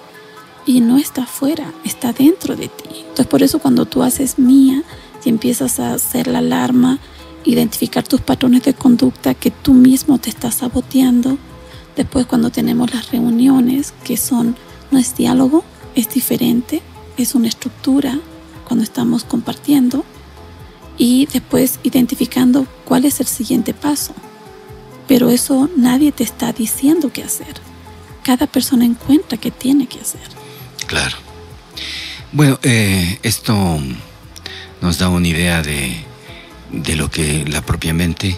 Y 0.64 0.80
no 0.80 0.98
está 0.98 1.22
afuera, 1.22 1.72
está 1.84 2.12
dentro 2.12 2.56
de 2.56 2.68
ti. 2.68 2.88
Entonces 3.00 3.26
por 3.26 3.42
eso 3.42 3.60
cuando 3.60 3.86
tú 3.86 4.02
haces 4.02 4.38
mía 4.38 4.82
y 5.24 5.28
empiezas 5.28 5.78
a 5.78 5.94
hacer 5.94 6.26
la 6.26 6.38
alarma, 6.38 6.98
identificar 7.44 8.06
tus 8.06 8.20
patrones 8.20 8.64
de 8.64 8.74
conducta 8.74 9.34
que 9.34 9.50
tú 9.50 9.72
mismo 9.72 10.18
te 10.18 10.30
estás 10.30 10.56
saboteando, 10.56 11.38
después 11.96 12.26
cuando 12.26 12.50
tenemos 12.50 12.92
las 12.92 13.10
reuniones, 13.10 13.94
que 14.04 14.16
son, 14.16 14.56
no 14.90 14.98
es 14.98 15.16
diálogo, 15.16 15.64
es 15.94 16.10
diferente, 16.10 16.82
es 17.16 17.34
una 17.34 17.48
estructura 17.48 18.18
cuando 18.66 18.82
estamos 18.82 19.24
compartiendo, 19.24 20.04
y 20.98 21.26
después 21.26 21.78
identificando 21.82 22.66
cuál 22.84 23.04
es 23.04 23.20
el 23.20 23.26
siguiente 23.26 23.74
paso. 23.74 24.14
Pero 25.08 25.30
eso 25.30 25.70
nadie 25.76 26.12
te 26.12 26.24
está 26.24 26.52
diciendo 26.52 27.10
qué 27.12 27.22
hacer. 27.22 27.54
Cada 28.22 28.46
persona 28.46 28.84
encuentra 28.84 29.38
qué 29.38 29.50
tiene 29.50 29.86
que 29.86 30.00
hacer. 30.00 30.20
Claro. 30.86 31.16
Bueno, 32.32 32.58
eh, 32.62 33.18
esto 33.22 33.78
nos 34.80 34.98
da 34.98 35.08
una 35.08 35.28
idea 35.28 35.62
de, 35.62 35.96
de 36.72 36.96
lo 36.96 37.10
que 37.10 37.44
la 37.46 37.62
propia 37.62 37.94
mente, 37.94 38.36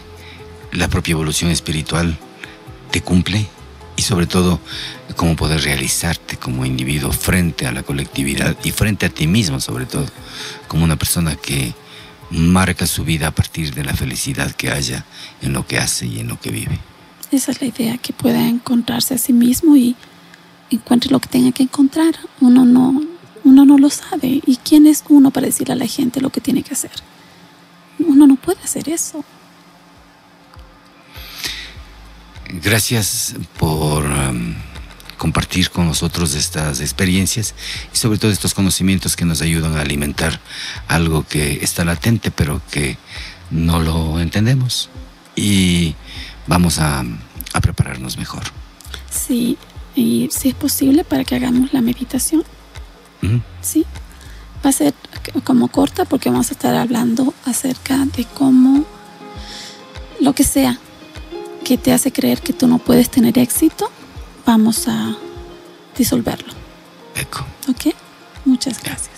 la 0.72 0.88
propia 0.88 1.12
evolución 1.12 1.50
espiritual 1.50 2.18
te 2.90 3.00
cumple 3.00 3.46
y 3.96 4.02
sobre 4.02 4.26
todo 4.26 4.60
cómo 5.16 5.34
poder 5.36 5.62
realizarte 5.62 6.36
como 6.36 6.64
individuo 6.64 7.12
frente 7.12 7.66
a 7.66 7.72
la 7.72 7.82
colectividad 7.82 8.56
y 8.62 8.70
frente 8.70 9.06
a 9.06 9.08
ti 9.08 9.26
mismo 9.26 9.60
sobre 9.60 9.86
todo, 9.86 10.06
como 10.68 10.84
una 10.84 10.96
persona 10.96 11.34
que 11.34 11.74
marca 12.30 12.86
su 12.86 13.04
vida 13.04 13.28
a 13.28 13.30
partir 13.30 13.74
de 13.74 13.84
la 13.84 13.94
felicidad 13.94 14.52
que 14.52 14.70
haya 14.70 15.04
en 15.42 15.52
lo 15.52 15.66
que 15.66 15.78
hace 15.78 16.06
y 16.06 16.20
en 16.20 16.28
lo 16.28 16.40
que 16.40 16.50
vive. 16.50 16.78
Esa 17.30 17.52
es 17.52 17.60
la 17.60 17.66
idea, 17.66 17.98
que 17.98 18.12
pueda 18.12 18.48
encontrarse 18.48 19.14
a 19.14 19.18
sí 19.18 19.32
mismo 19.32 19.76
y 19.76 19.96
encuentre 20.70 21.10
lo 21.10 21.20
que 21.20 21.28
tenga 21.28 21.52
que 21.52 21.62
encontrar. 21.62 22.14
Uno 22.40 22.64
no, 22.64 23.02
uno 23.44 23.64
no 23.64 23.78
lo 23.78 23.90
sabe. 23.90 24.40
¿Y 24.46 24.56
quién 24.56 24.86
es 24.86 25.04
uno 25.08 25.30
para 25.30 25.46
decirle 25.46 25.74
a 25.74 25.76
la 25.76 25.86
gente 25.86 26.20
lo 26.20 26.30
que 26.30 26.40
tiene 26.40 26.62
que 26.62 26.72
hacer? 26.72 26.92
Uno 27.98 28.26
no 28.26 28.36
puede 28.36 28.62
hacer 28.62 28.88
eso. 28.88 29.24
Gracias 32.48 33.34
por... 33.58 34.04
Um, 34.04 34.54
compartir 35.18 35.70
con 35.70 35.86
nosotros 35.86 36.34
estas 36.34 36.80
experiencias 36.80 37.54
y 37.92 37.96
sobre 37.96 38.18
todo 38.18 38.30
estos 38.30 38.54
conocimientos 38.54 39.16
que 39.16 39.26
nos 39.26 39.42
ayudan 39.42 39.76
a 39.76 39.82
alimentar 39.82 40.40
algo 40.86 41.26
que 41.28 41.58
está 41.62 41.84
latente 41.84 42.30
pero 42.30 42.62
que 42.70 42.96
no 43.50 43.80
lo 43.80 44.20
entendemos 44.20 44.88
y 45.36 45.94
vamos 46.46 46.78
a, 46.78 47.04
prepararnos 47.60 48.16
mejor. 48.16 48.42
Sí, 49.10 49.58
y 49.96 50.28
si 50.30 50.50
es 50.50 50.54
posible 50.54 51.02
para 51.02 51.24
que 51.24 51.34
hagamos 51.34 51.72
la 51.72 51.80
meditación. 51.80 52.44
Sí, 53.60 53.84
va 54.64 54.70
a 54.70 54.72
ser 54.72 54.94
como 55.42 55.68
corta 55.68 56.04
porque 56.04 56.30
vamos 56.30 56.50
a 56.50 56.52
estar 56.52 56.74
hablando 56.76 57.34
acerca 57.44 57.96
de 58.16 58.24
cómo 58.26 58.84
lo 60.20 60.32
que 60.34 60.44
sea 60.44 60.78
que 61.64 61.76
te 61.76 61.92
hace 61.92 62.12
creer 62.12 62.40
que 62.40 62.52
tú 62.52 62.68
no 62.68 62.78
puedes 62.78 63.10
tener 63.10 63.38
éxito, 63.38 63.90
vamos 64.48 64.88
a 64.88 65.14
disolverlo. 65.94 66.54
Eco. 67.14 67.44
¿Ok? 67.68 67.94
Muchas 68.46 68.82
gracias. 68.82 69.10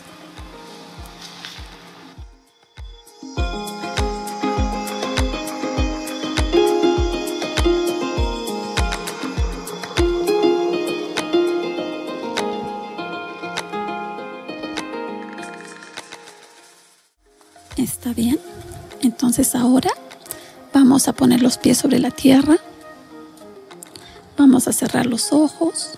¿Está 17.76 18.12
bien? 18.14 18.40
Entonces 19.00 19.54
ahora 19.54 19.90
vamos 20.74 21.06
a 21.06 21.12
poner 21.12 21.40
los 21.40 21.56
pies 21.56 21.78
sobre 21.78 22.00
la 22.00 22.10
tierra 22.10 22.58
Vamos 24.60 24.76
a 24.76 24.78
cerrar 24.78 25.06
los 25.06 25.32
ojos 25.32 25.92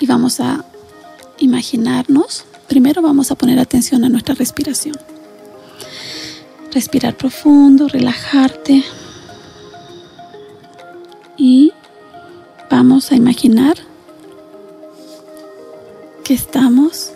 y 0.00 0.06
vamos 0.06 0.40
a 0.40 0.64
imaginarnos. 1.36 2.46
Primero 2.66 3.02
vamos 3.02 3.30
a 3.30 3.34
poner 3.34 3.58
atención 3.58 4.04
a 4.04 4.08
nuestra 4.08 4.34
respiración. 4.34 4.96
Respirar 6.72 7.14
profundo, 7.14 7.88
relajarte. 7.88 8.82
Y 11.36 11.74
vamos 12.70 13.12
a 13.12 13.14
imaginar 13.14 13.76
que 16.24 16.32
estamos 16.32 17.12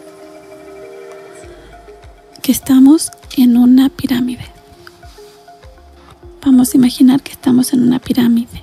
que 2.42 2.52
estamos 2.52 3.10
en 3.38 3.56
una 3.56 3.88
pirámide. 3.88 4.44
Vamos 6.44 6.74
a 6.74 6.76
imaginar 6.76 7.22
que 7.22 7.32
estamos 7.32 7.72
en 7.72 7.84
una 7.84 7.98
pirámide. 7.98 8.61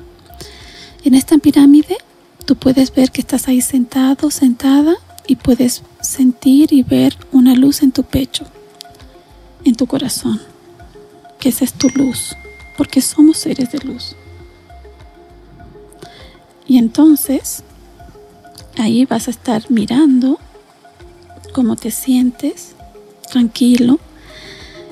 En 1.04 1.14
esta 1.14 1.38
pirámide 1.38 1.98
tú 2.46 2.58
puedes 2.58 2.94
ver 2.94 3.12
que 3.12 3.22
estás 3.22 3.48
ahí 3.48 3.62
sentado, 3.62 4.30
sentada 4.32 4.96
y 5.28 5.38
puedes 5.38 5.84
sentir 6.02 6.74
y 6.74 6.84
ver 6.84 7.16
una 7.32 7.56
luz 7.56 7.84
en 7.84 7.94
tu 7.94 8.04
pecho, 8.04 8.46
en 9.64 9.76
tu 9.76 9.88
corazón, 9.88 10.42
que 11.40 11.50
esa 11.50 11.64
es 11.64 11.74
tu 11.74 11.88
luz, 11.90 12.36
porque 12.78 13.00
somos 13.00 13.38
seres 13.38 13.72
de 13.72 13.80
luz. 13.80 14.16
Y 16.68 16.78
entonces 16.78 17.64
ahí 18.78 19.06
vas 19.06 19.30
a 19.30 19.32
estar 19.32 19.72
mirando 19.72 20.38
cómo 21.54 21.78
te 21.78 21.92
sientes, 21.92 22.76
tranquilo, 23.32 24.00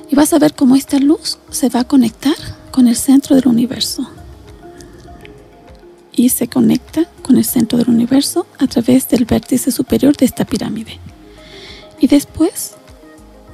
y 0.10 0.16
vas 0.16 0.32
a 0.32 0.40
ver 0.40 0.54
cómo 0.54 0.78
esta 0.78 1.00
luz 1.00 1.38
se 1.52 1.68
va 1.68 1.82
a 1.82 1.88
conectar 1.88 2.38
con 2.72 2.88
el 2.88 2.96
centro 2.96 3.36
del 3.36 3.50
universo 3.50 4.10
y 6.18 6.30
se 6.30 6.48
conecta 6.48 7.06
con 7.22 7.38
el 7.38 7.46
centro 7.46 7.78
del 7.78 7.90
universo 7.90 8.48
a 8.58 8.66
través 8.66 9.08
del 9.08 9.26
vértice 9.26 9.72
superior 9.72 10.18
de 10.18 10.26
esta 10.26 10.46
pirámide. 10.46 11.00
Y 12.00 12.08
después 12.08 12.74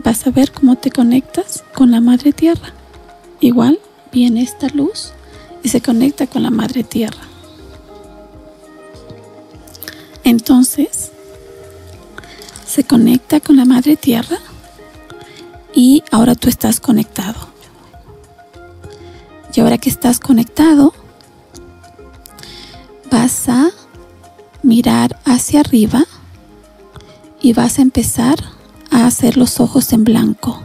vas 0.01 0.25
a 0.25 0.31
ver 0.31 0.53
cómo 0.53 0.77
te 0.77 0.89
conectas 0.89 1.65
con 1.73 1.91
la 1.91 1.99
Madre 1.99 2.31
Tierra. 2.31 2.73
Igual 3.41 3.79
viene 4.13 4.41
esta 4.41 4.69
luz 4.69 5.11
y 5.61 5.69
se 5.69 5.81
conecta 5.81 6.25
con 6.25 6.41
la 6.41 6.51
Madre 6.51 6.85
Tierra. 6.85 7.21
Entonces, 10.23 11.11
se 12.65 12.85
conecta 12.85 13.41
con 13.41 13.57
la 13.57 13.65
Madre 13.65 13.97
Tierra 13.97 14.37
y 15.75 16.01
ahora 16.11 16.35
tú 16.35 16.47
estás 16.47 16.79
conectado. 16.79 17.49
Y 19.53 19.59
ahora 19.59 19.77
que 19.77 19.89
estás 19.89 20.19
conectado, 20.19 20.93
vas 23.11 23.49
a 23.49 23.71
mirar 24.61 25.19
hacia 25.25 25.59
arriba 25.59 26.05
y 27.41 27.53
vas 27.53 27.79
a 27.79 27.81
empezar 27.81 28.37
a 28.91 29.05
hacer 29.05 29.37
los 29.37 29.59
ojos 29.59 29.93
en 29.93 30.03
blanco. 30.03 30.61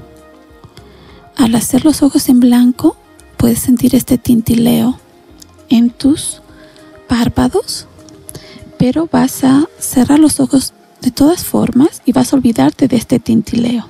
Al 1.37 1.55
hacer 1.55 1.85
los 1.85 2.03
ojos 2.03 2.29
en 2.29 2.41
blanco, 2.41 2.97
puedes 3.37 3.61
sentir 3.61 3.95
este 3.95 4.19
tintileo 4.19 4.99
en 5.69 5.91
tus 5.91 6.43
párpados 7.09 7.87
pero 8.79 9.09
vas 9.11 9.45
a 9.45 9.69
cerrar 9.79 10.21
los 10.21 10.41
ojos 10.41 10.73
de 11.03 11.11
todas 11.11 11.45
formas 11.45 12.01
y 12.07 12.13
vas 12.13 12.33
a 12.33 12.37
olvidarte 12.37 12.89
de 12.89 12.97
este 12.97 13.19
tintileo. 13.19 13.87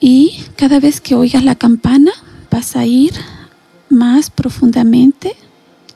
Y 0.00 0.44
cada 0.56 0.80
vez 0.80 1.00
que 1.00 1.14
oigas 1.14 1.44
la 1.44 1.54
campana, 1.54 2.10
vas 2.50 2.76
a 2.76 2.84
ir 2.84 3.14
más 3.88 4.30
profundamente 4.30 5.36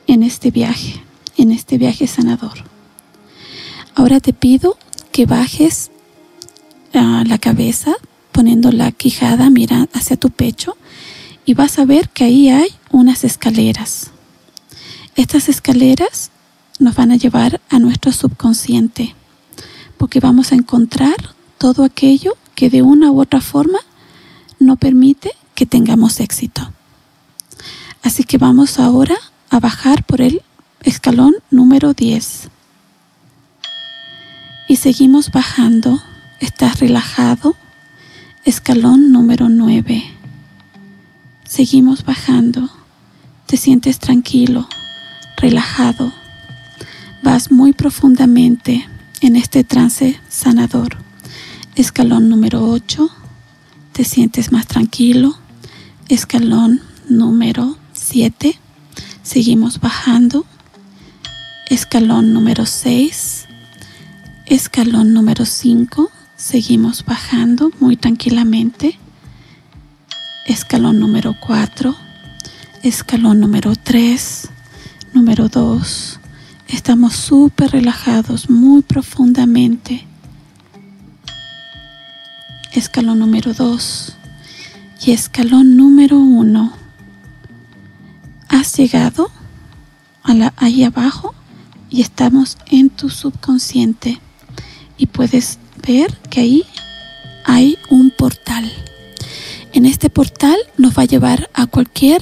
en 0.09 0.23
este 0.23 0.49
viaje, 0.49 1.03
en 1.37 1.51
este 1.51 1.77
viaje 1.77 2.07
sanador. 2.07 2.63
Ahora 3.93 4.19
te 4.19 4.33
pido 4.33 4.75
que 5.11 5.27
bajes 5.27 5.91
a 6.95 7.23
la 7.27 7.37
cabeza 7.37 7.93
poniendo 8.31 8.71
la 8.71 8.91
quijada, 8.91 9.51
mira 9.51 9.87
hacia 9.93 10.17
tu 10.17 10.31
pecho 10.31 10.77
y 11.45 11.53
vas 11.53 11.77
a 11.77 11.85
ver 11.85 12.09
que 12.09 12.23
ahí 12.23 12.49
hay 12.49 12.69
unas 12.89 13.23
escaleras. 13.23 14.09
Estas 15.15 15.47
escaleras 15.47 16.31
nos 16.79 16.95
van 16.95 17.11
a 17.11 17.15
llevar 17.15 17.61
a 17.69 17.77
nuestro 17.77 18.11
subconsciente 18.11 19.13
porque 19.99 20.19
vamos 20.19 20.51
a 20.51 20.55
encontrar 20.55 21.35
todo 21.59 21.83
aquello 21.83 22.35
que 22.55 22.71
de 22.71 22.81
una 22.81 23.11
u 23.11 23.21
otra 23.21 23.41
forma 23.41 23.79
no 24.57 24.75
permite 24.75 25.33
que 25.53 25.67
tengamos 25.67 26.19
éxito. 26.19 26.71
Así 28.01 28.23
que 28.23 28.39
vamos 28.39 28.79
ahora 28.79 29.15
a 29.49 29.59
bajar 29.59 30.03
por 30.03 30.21
el 30.21 30.41
escalón 30.83 31.35
número 31.49 31.93
10. 31.93 32.49
Y 34.67 34.75
seguimos 34.75 35.31
bajando. 35.31 36.01
Estás 36.39 36.79
relajado. 36.79 37.55
Escalón 38.45 39.11
número 39.11 39.49
9. 39.49 40.03
Seguimos 41.43 42.05
bajando. 42.05 42.69
Te 43.47 43.57
sientes 43.57 43.97
tranquilo, 43.97 44.69
relajado. 45.37 46.13
Vas 47.23 47.51
muy 47.51 47.73
profundamente 47.73 48.87
en 49.21 49.35
este 49.35 49.63
trance 49.63 50.19
sanador. 50.29 50.97
Escalón 51.75 52.29
número 52.29 52.63
8. 52.69 53.09
Te 53.91 54.03
sientes 54.05 54.51
más 54.51 54.67
tranquilo. 54.67 55.35
Escalón 56.07 56.81
número 57.09 57.77
7. 57.93 58.59
Seguimos 59.29 59.79
bajando. 59.79 60.43
Escalón 61.69 62.33
número 62.33 62.65
6. 62.65 63.45
Escalón 64.47 65.13
número 65.13 65.45
5. 65.45 66.09
Seguimos 66.35 67.05
bajando 67.05 67.69
muy 67.79 67.95
tranquilamente. 67.95 68.97
Escalón 70.47 70.99
número 70.99 71.35
4. 71.39 71.95
Escalón 72.81 73.39
número 73.39 73.75
3. 73.75 74.49
Número 75.13 75.47
2. 75.47 76.19
Estamos 76.67 77.13
súper 77.13 77.69
relajados, 77.69 78.49
muy 78.49 78.81
profundamente. 78.81 80.07
Escalón 82.73 83.19
número 83.19 83.53
2. 83.53 84.15
Y 85.05 85.11
escalón 85.11 85.77
número 85.77 86.17
1 86.17 86.78
has 88.49 88.75
llegado 88.75 89.31
ahí 90.57 90.83
abajo 90.83 91.33
y 91.89 92.01
estamos 92.01 92.57
en 92.69 92.89
tu 92.89 93.09
subconsciente 93.09 94.19
y 94.97 95.07
puedes 95.07 95.57
ver 95.87 96.15
que 96.29 96.41
ahí 96.41 96.65
hay 97.45 97.77
un 97.89 98.11
portal. 98.11 98.71
En 99.73 99.85
este 99.85 100.09
portal 100.09 100.57
nos 100.77 100.97
va 100.97 101.03
a 101.03 101.05
llevar 101.05 101.49
a 101.53 101.67
cualquier 101.67 102.21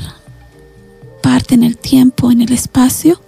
parte 1.22 1.56
en 1.56 1.64
el 1.64 1.78
tiempo, 1.78 2.32
en 2.32 2.42
el 2.42 2.54
espacio, 2.54 3.22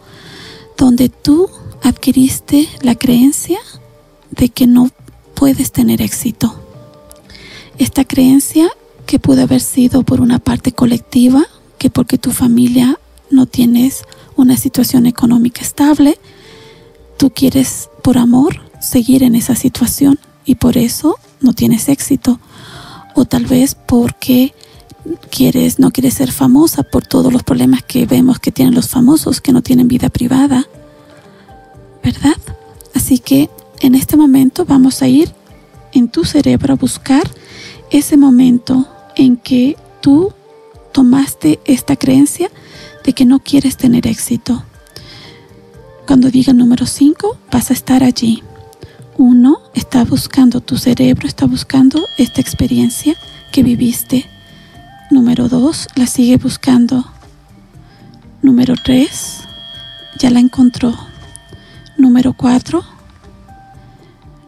donde 0.77 1.09
tú 1.09 1.49
adquiriste 1.83 2.69
la 2.81 2.95
creencia 2.95 3.59
de 4.31 4.49
que 4.49 4.67
no 4.67 4.91
puedes 5.35 5.71
tener 5.71 6.01
éxito. 6.01 6.63
Esta 7.77 8.05
creencia 8.05 8.69
que 9.05 9.19
pudo 9.19 9.43
haber 9.43 9.61
sido 9.61 10.03
por 10.03 10.21
una 10.21 10.39
parte 10.39 10.71
colectiva 10.71 11.47
que 11.79 11.89
porque 11.89 12.19
tu 12.19 12.31
familia 12.31 12.99
no 13.31 13.45
tienes 13.47 14.03
una 14.35 14.57
situación 14.57 15.05
económica 15.05 15.61
estable, 15.61 16.19
tú 17.17 17.31
quieres 17.31 17.89
por 18.03 18.17
amor 18.17 18.61
seguir 18.79 19.23
en 19.23 19.35
esa 19.35 19.55
situación 19.55 20.19
y 20.45 20.55
por 20.55 20.77
eso 20.77 21.15
no 21.41 21.53
tienes 21.53 21.89
éxito. 21.89 22.39
O 23.15 23.25
tal 23.25 23.45
vez 23.45 23.75
porque 23.75 24.53
quieres, 25.29 25.79
no 25.79 25.91
quieres 25.91 26.13
ser 26.15 26.31
famosa 26.31 26.83
por 26.83 27.05
todos 27.05 27.31
los 27.33 27.43
problemas 27.43 27.83
que 27.83 28.05
vemos 28.05 28.39
que 28.39 28.51
tienen 28.51 28.75
los 28.75 28.89
famosos, 28.89 29.41
que 29.41 29.53
no 29.53 29.61
tienen 29.61 29.87
vida 29.87 30.09
privada. 30.09 30.67
¿Verdad? 32.03 32.37
Así 32.93 33.19
que 33.19 33.49
en 33.79 33.95
este 33.95 34.17
momento 34.17 34.65
vamos 34.65 35.01
a 35.01 35.07
ir 35.07 35.31
en 35.93 36.09
tu 36.09 36.25
cerebro 36.25 36.73
a 36.73 36.77
buscar 36.77 37.29
ese 37.91 38.17
momento 38.17 38.87
en 39.15 39.37
que 39.37 39.77
tú 40.01 40.33
tomaste 40.91 41.59
esta 41.65 41.95
creencia 41.95 42.49
de 43.03 43.13
que 43.13 43.25
no 43.25 43.39
quieres 43.39 43.77
tener 43.77 44.07
éxito. 44.07 44.63
Cuando 46.05 46.31
diga 46.31 46.53
número 46.53 46.85
5, 46.85 47.37
vas 47.51 47.69
a 47.69 47.73
estar 47.73 48.03
allí. 48.03 48.43
Uno 49.17 49.59
está 49.73 50.03
buscando, 50.03 50.61
tu 50.61 50.77
cerebro 50.77 51.27
está 51.27 51.45
buscando 51.45 52.05
esta 52.17 52.41
experiencia 52.41 53.15
que 53.51 53.63
viviste. 53.63 54.25
Número 55.11 55.49
2, 55.49 55.87
la 55.95 56.07
sigue 56.07 56.37
buscando. 56.37 57.05
Número 58.41 58.75
3, 58.83 59.39
ya 60.19 60.29
la 60.29 60.39
encontró. 60.39 60.95
Número 61.97 62.33
4, 62.33 62.81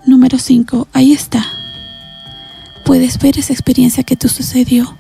número 0.06 0.40
5, 0.40 0.88
ahí 0.94 1.12
está. 1.12 1.44
Puedes 2.86 3.20
ver 3.20 3.38
esa 3.38 3.54
experiencia 3.54 4.04
que 4.04 4.16
te 4.16 4.30
sucedió. 4.30 4.96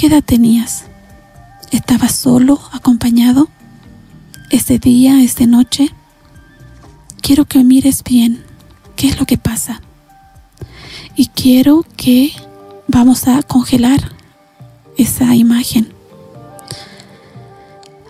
¿Qué 0.00 0.06
edad 0.06 0.24
tenías? 0.24 0.84
¿Estabas 1.72 2.14
solo, 2.14 2.58
acompañado? 2.72 3.50
¿Este 4.48 4.78
día, 4.78 5.22
esta 5.22 5.44
noche? 5.44 5.90
Quiero 7.20 7.44
que 7.44 7.62
mires 7.64 8.02
bien 8.02 8.42
qué 8.96 9.08
es 9.08 9.20
lo 9.20 9.26
que 9.26 9.36
pasa. 9.36 9.82
Y 11.16 11.26
quiero 11.26 11.84
que 11.98 12.32
vamos 12.88 13.28
a 13.28 13.42
congelar 13.42 14.00
esa 14.96 15.34
imagen. 15.34 15.92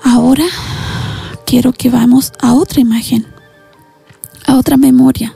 Ahora 0.05 0.47
quiero 1.45 1.73
que 1.73 1.91
vamos 1.91 2.33
a 2.41 2.55
otra 2.55 2.81
imagen, 2.81 3.27
a 4.47 4.55
otra 4.55 4.77
memoria. 4.77 5.35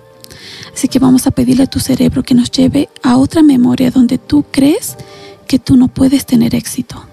Así 0.72 0.86
que 0.86 1.00
vamos 1.00 1.26
a 1.26 1.32
pedirle 1.32 1.64
a 1.64 1.66
tu 1.66 1.80
cerebro 1.80 2.22
que 2.22 2.36
nos 2.36 2.52
lleve 2.52 2.90
a 3.02 3.16
otra 3.16 3.42
memoria 3.42 3.90
donde 3.90 4.18
tú 4.18 4.44
crees 4.52 4.96
que 4.96 5.04
tú 5.58 5.76
no 5.76 5.88
puedes 5.88 6.26
tener 6.26 6.54
éxito. 6.54 7.04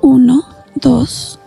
Uno, 0.00 0.44
dos. 0.74 1.38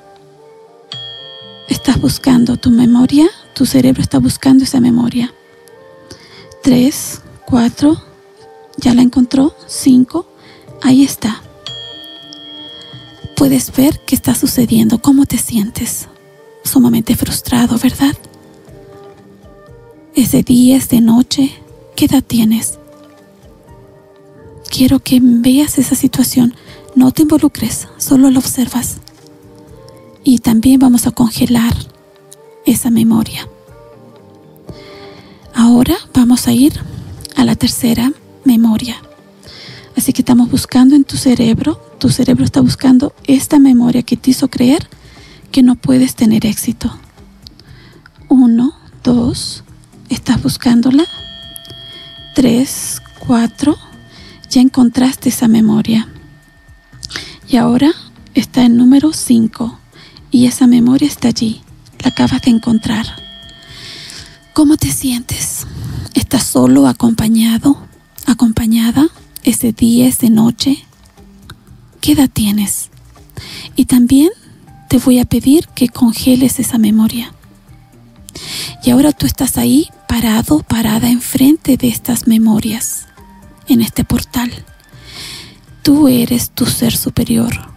Estás 1.70 2.00
buscando 2.00 2.58
tu 2.58 2.70
memoria, 2.70 3.28
tu 3.56 3.66
cerebro 3.66 4.02
está 4.02 4.20
buscando 4.20 4.64
esa 4.64 4.80
memoria. 4.80 5.34
Tres, 6.62 7.22
cuatro, 7.46 8.02
ya 8.78 8.94
la 8.94 9.02
encontró. 9.02 9.56
Cinco, 9.68 10.28
ahí 10.82 11.04
está. 11.04 11.42
Puedes 13.36 13.76
ver 13.76 14.00
qué 14.06 14.16
está 14.16 14.36
sucediendo, 14.36 15.00
cómo 15.00 15.26
te 15.26 15.38
sientes. 15.38 16.08
Sumamente 16.64 17.16
frustrado, 17.16 17.78
¿verdad? 17.78 18.16
Es 20.16 20.32
de 20.32 20.44
día, 20.44 20.78
es 20.78 20.90
de 20.90 21.02
noche. 21.02 21.52
¿Qué 21.96 22.06
edad 22.06 22.24
tienes? 22.24 22.78
Quiero 24.74 25.00
que 25.00 25.20
veas 25.22 25.78
esa 25.78 25.94
situación. 25.94 26.56
No 26.96 27.12
te 27.12 27.22
involucres, 27.22 27.88
solo 27.98 28.32
lo 28.32 28.40
observas. 28.40 28.98
Y 30.24 30.40
también 30.40 30.80
vamos 30.80 31.06
a 31.06 31.12
congelar 31.12 31.76
esa 32.66 32.90
memoria. 32.90 33.48
Ahora 35.54 35.96
vamos 36.14 36.48
a 36.48 36.54
ir 36.54 36.74
a 37.36 37.46
la 37.46 37.56
tercera 37.56 38.14
memoria. 38.46 38.96
Así 39.96 40.12
que 40.12 40.24
estamos 40.24 40.50
buscando 40.50 40.96
en 40.96 41.04
tu 41.04 41.18
cerebro, 41.18 41.80
tu 42.00 42.10
cerebro 42.10 42.44
está 42.44 42.62
buscando 42.62 43.14
esta 43.26 43.60
memoria 43.60 44.02
que 44.02 44.18
te 44.18 44.32
hizo 44.32 44.48
creer 44.48 44.88
que 45.52 45.62
no 45.62 45.76
puedes 45.76 46.16
tener 46.16 46.48
éxito. 46.48 46.92
Uno, 48.28 48.74
dos, 49.04 49.64
estás 50.10 50.42
buscándola. 50.42 51.06
Tres, 52.34 53.04
cuatro, 53.20 53.78
ya 54.54 54.62
encontraste 54.62 55.30
esa 55.30 55.48
memoria. 55.48 56.08
Y 57.50 57.58
ahora 57.58 57.92
está 58.36 58.64
en 58.64 58.78
número 58.78 59.12
5 59.12 59.80
y 60.30 60.46
esa 60.46 60.68
memoria 60.68 61.08
está 61.08 61.30
allí. 61.30 61.62
La 62.04 62.10
acabas 62.10 62.42
de 62.44 62.52
encontrar. 62.52 63.08
¿Cómo 64.54 64.78
te 64.78 64.92
sientes? 64.92 65.66
¿Estás 66.14 66.44
solo, 66.44 66.86
acompañado, 66.86 67.78
acompañada 68.28 69.08
ese 69.44 69.72
día, 69.72 70.08
esa 70.08 70.30
noche? 70.30 70.86
¿Qué 72.00 72.12
edad 72.12 72.30
tienes? 72.32 72.92
Y 73.76 73.86
también 73.86 74.30
te 74.88 75.00
voy 75.00 75.18
a 75.18 75.26
pedir 75.26 75.68
que 75.70 75.90
congeles 75.90 76.60
esa 76.60 76.78
memoria. 76.78 77.34
Y 78.84 78.92
ahora 78.92 79.14
tú 79.14 79.26
estás 79.26 79.58
ahí 79.58 79.88
parado, 80.08 80.60
parada 80.60 81.10
enfrente 81.10 81.76
de 81.76 81.88
estas 81.88 82.28
memorias, 82.28 83.03
en 83.68 83.82
este 83.82 84.04
portal. 84.04 84.52
Tú 85.82 86.08
eres 86.08 86.52
tu 86.52 86.66
ser 86.66 86.96
superior. 86.96 87.74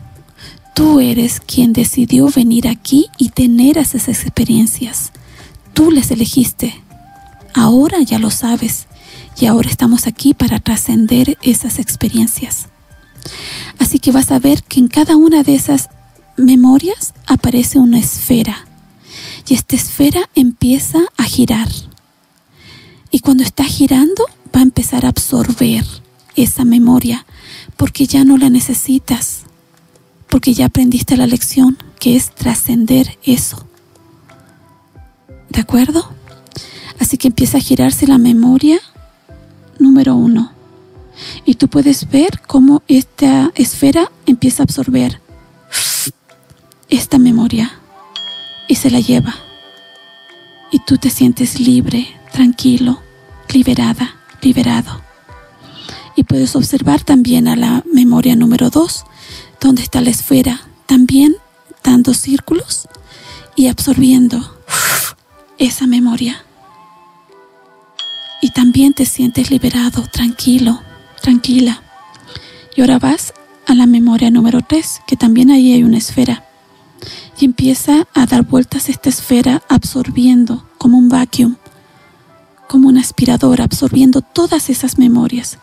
Tú 0.74 1.00
eres 1.00 1.40
quien 1.40 1.72
decidió 1.72 2.28
venir 2.28 2.68
aquí 2.68 3.06
y 3.18 3.30
tener 3.30 3.78
esas 3.78 4.08
experiencias. 4.08 5.12
Tú 5.72 5.90
les 5.90 6.10
elegiste. 6.10 6.82
Ahora 7.54 8.00
ya 8.02 8.18
lo 8.18 8.30
sabes 8.30 8.86
y 9.38 9.46
ahora 9.46 9.68
estamos 9.68 10.06
aquí 10.06 10.34
para 10.34 10.60
trascender 10.60 11.38
esas 11.42 11.78
experiencias. 11.78 12.68
Así 13.78 13.98
que 13.98 14.12
vas 14.12 14.30
a 14.30 14.38
ver 14.38 14.62
que 14.62 14.80
en 14.80 14.88
cada 14.88 15.16
una 15.16 15.42
de 15.42 15.54
esas 15.54 15.88
memorias 16.36 17.14
aparece 17.26 17.78
una 17.78 17.98
esfera 17.98 18.66
y 19.48 19.54
esta 19.54 19.76
esfera 19.76 20.28
empieza 20.34 20.98
a 21.16 21.24
girar. 21.24 21.68
Y 23.10 23.20
cuando 23.20 23.42
está 23.42 23.64
girando 23.64 24.26
va 24.56 24.60
a 24.60 24.62
empezar 24.62 25.04
a 25.04 25.10
absorber 25.10 25.84
esa 26.34 26.64
memoria 26.64 27.26
porque 27.76 28.06
ya 28.06 28.24
no 28.24 28.38
la 28.38 28.48
necesitas, 28.48 29.42
porque 30.28 30.54
ya 30.54 30.66
aprendiste 30.66 31.18
la 31.18 31.26
lección 31.26 31.76
que 32.00 32.16
es 32.16 32.34
trascender 32.34 33.18
eso. 33.22 33.66
¿De 35.50 35.60
acuerdo? 35.60 36.10
Así 36.98 37.18
que 37.18 37.28
empieza 37.28 37.58
a 37.58 37.60
girarse 37.60 38.06
la 38.06 38.16
memoria 38.16 38.78
número 39.78 40.16
uno. 40.16 40.52
Y 41.44 41.56
tú 41.56 41.68
puedes 41.68 42.08
ver 42.08 42.40
cómo 42.46 42.82
esta 42.88 43.52
esfera 43.56 44.10
empieza 44.24 44.62
a 44.62 44.64
absorber 44.64 45.20
esta 46.88 47.18
memoria 47.18 47.72
y 48.68 48.76
se 48.76 48.90
la 48.90 49.00
lleva. 49.00 49.34
Y 50.72 50.78
tú 50.80 50.96
te 50.96 51.10
sientes 51.10 51.60
libre, 51.60 52.08
tranquilo, 52.32 53.02
liberada, 53.52 54.16
liberado. 54.42 55.02
Y 56.14 56.24
puedes 56.24 56.56
observar 56.56 57.02
también 57.02 57.48
a 57.48 57.56
la 57.56 57.84
memoria 57.92 58.36
número 58.36 58.70
dos, 58.70 59.04
donde 59.60 59.82
está 59.82 60.00
la 60.00 60.10
esfera, 60.10 60.60
también 60.86 61.36
dando 61.82 62.14
círculos 62.14 62.88
y 63.54 63.68
absorbiendo 63.68 64.56
esa 65.58 65.86
memoria. 65.86 66.42
Y 68.42 68.50
también 68.50 68.92
te 68.92 69.06
sientes 69.06 69.50
liberado, 69.50 70.06
tranquilo, 70.12 70.80
tranquila. 71.22 71.82
Y 72.76 72.82
ahora 72.82 72.98
vas 72.98 73.32
a 73.66 73.74
la 73.74 73.86
memoria 73.86 74.30
número 74.30 74.60
3, 74.62 75.00
que 75.06 75.16
también 75.16 75.50
ahí 75.50 75.72
hay 75.72 75.82
una 75.82 75.98
esfera. 75.98 76.44
Y 77.38 77.44
empieza 77.44 78.06
a 78.14 78.26
dar 78.26 78.42
vueltas 78.42 78.88
esta 78.88 79.08
esfera 79.08 79.62
absorbiendo 79.68 80.66
como 80.78 80.98
un 80.98 81.08
vacuum, 81.08 81.56
como 82.68 82.88
un 82.88 82.98
aspirador, 82.98 83.60
absorbiendo 83.60 84.20
todas 84.20 84.70
esas 84.70 84.98
memorias. 84.98 85.58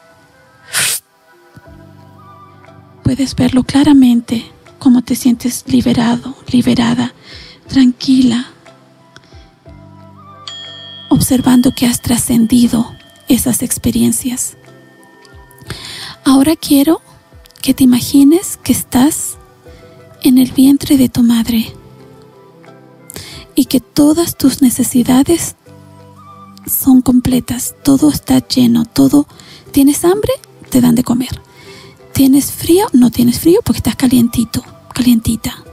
Puedes 3.03 3.35
verlo 3.35 3.63
claramente, 3.63 4.45
cómo 4.79 5.01
te 5.01 5.15
sientes 5.15 5.65
liberado, 5.67 6.35
liberada, 6.51 7.13
tranquila, 7.67 8.47
observando 11.09 11.71
que 11.75 11.85
has 11.85 12.01
trascendido 12.01 12.91
esas 13.27 13.61
experiencias. 13.61 14.57
Ahora 16.25 16.55
quiero 16.55 17.01
que 17.61 17.73
te 17.73 17.83
imagines 17.83 18.57
que 18.63 18.71
estás 18.71 19.37
en 20.23 20.37
el 20.37 20.51
vientre 20.51 20.97
de 20.97 21.09
tu 21.09 21.23
madre 21.23 21.73
y 23.55 23.65
que 23.65 23.79
todas 23.79 24.37
tus 24.37 24.61
necesidades 24.61 25.55
son 26.65 27.01
completas, 27.01 27.75
todo 27.83 28.09
está 28.09 28.39
lleno, 28.47 28.85
todo. 28.85 29.27
¿Tienes 29.71 30.05
hambre? 30.05 30.31
Te 30.69 30.81
dan 30.81 30.95
de 30.95 31.03
comer. 31.03 31.41
¿Tienes 32.13 32.51
frío? 32.51 32.85
No 32.93 33.09
tienes 33.09 33.39
frío 33.39 33.59
porque 33.63 33.79
estás 33.79 33.95
calientito, 33.95 34.63
calientita. 34.93 35.63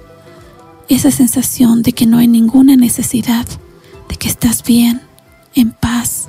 Esa 0.89 1.11
sensación 1.11 1.83
de 1.83 1.93
que 1.93 2.07
no 2.07 2.19
hay 2.19 2.27
ninguna 2.27 2.77
necesidad, 2.77 3.47
de 4.09 4.17
que 4.17 4.29
estás 4.29 4.65
bien, 4.65 5.03
en 5.55 5.73
paz. 5.73 6.29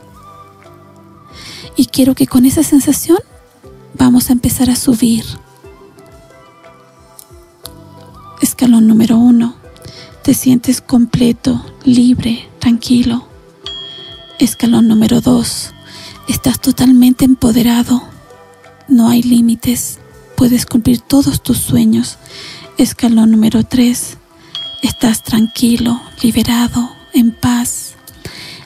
Y 1.76 1.86
quiero 1.86 2.16
que 2.16 2.28
con 2.28 2.46
esa 2.46 2.64
sensación 2.64 3.20
vamos 3.98 4.30
a 4.30 4.34
empezar 4.34 4.70
a 4.70 4.76
subir. 4.76 5.26
Escalón 8.42 8.88
número 8.88 9.18
uno. 9.18 9.56
Te 10.24 10.34
sientes 10.34 10.82
completo, 10.82 11.66
libre, 11.84 12.50
tranquilo. 12.60 13.31
Escalón 14.42 14.88
número 14.88 15.22
dos. 15.22 15.72
Estás 16.28 16.60
totalmente 16.60 17.26
empoderado. 17.26 18.02
No 18.88 19.08
hay 19.08 19.22
límites. 19.22 20.00
Puedes 20.36 20.66
cumplir 20.66 21.00
todos 21.00 21.44
tus 21.44 21.60
sueños. 21.60 22.18
Escalón 22.80 23.30
número 23.30 23.64
tres. 23.64 24.18
Estás 24.82 25.22
tranquilo, 25.22 26.02
liberado, 26.24 26.90
en 27.14 27.34
paz. 27.34 27.94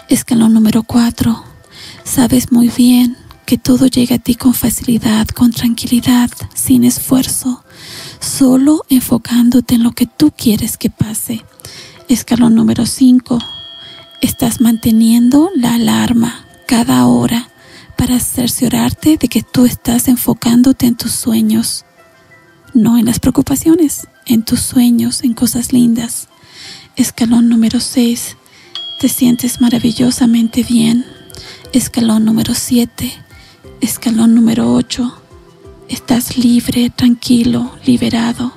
Escalón 0.07 0.53
número 0.53 0.83
cuatro. 0.83 1.43
Sabes 2.05 2.53
muy 2.53 2.69
bien 2.69 3.17
que 3.45 3.57
todo 3.57 3.87
llega 3.87 4.15
a 4.15 4.19
ti 4.19 4.35
con 4.35 4.53
facilidad, 4.53 5.27
con 5.27 5.51
tranquilidad, 5.51 6.31
sin 6.53 6.85
esfuerzo, 6.85 7.65
solo 8.21 8.85
enfocándote 8.87 9.75
en 9.75 9.83
lo 9.83 9.91
que 9.91 10.05
tú 10.05 10.31
quieres 10.31 10.77
que 10.77 10.89
pase. 10.89 11.43
Escalón 12.07 12.55
número 12.55 12.85
5. 12.85 13.54
Estás 14.21 14.61
manteniendo 14.61 15.51
la 15.55 15.75
alarma 15.75 16.45
cada 16.67 17.05
hora 17.05 17.49
para 17.97 18.19
cerciorarte 18.19 19.17
de 19.17 19.27
que 19.27 19.43
tú 19.43 19.65
estás 19.65 20.07
enfocándote 20.07 20.87
en 20.87 20.95
tus 20.95 21.11
sueños, 21.11 21.85
no 22.73 22.97
en 22.97 23.05
las 23.05 23.19
preocupaciones, 23.19 24.07
en 24.25 24.43
tus 24.43 24.61
sueños, 24.61 25.23
en 25.23 25.33
cosas 25.33 25.71
lindas. 25.71 26.27
Escalón 26.95 27.49
número 27.49 27.79
6. 27.79 28.37
Te 28.99 29.09
sientes 29.09 29.61
maravillosamente 29.61 30.63
bien. 30.63 31.05
Escalón 31.73 32.25
número 32.25 32.53
7 32.53 33.25
Escalón 33.81 34.33
número 34.33 34.73
8. 34.73 35.21
Estás 35.89 36.37
libre, 36.37 36.89
tranquilo, 36.89 37.71
liberado. 37.85 38.53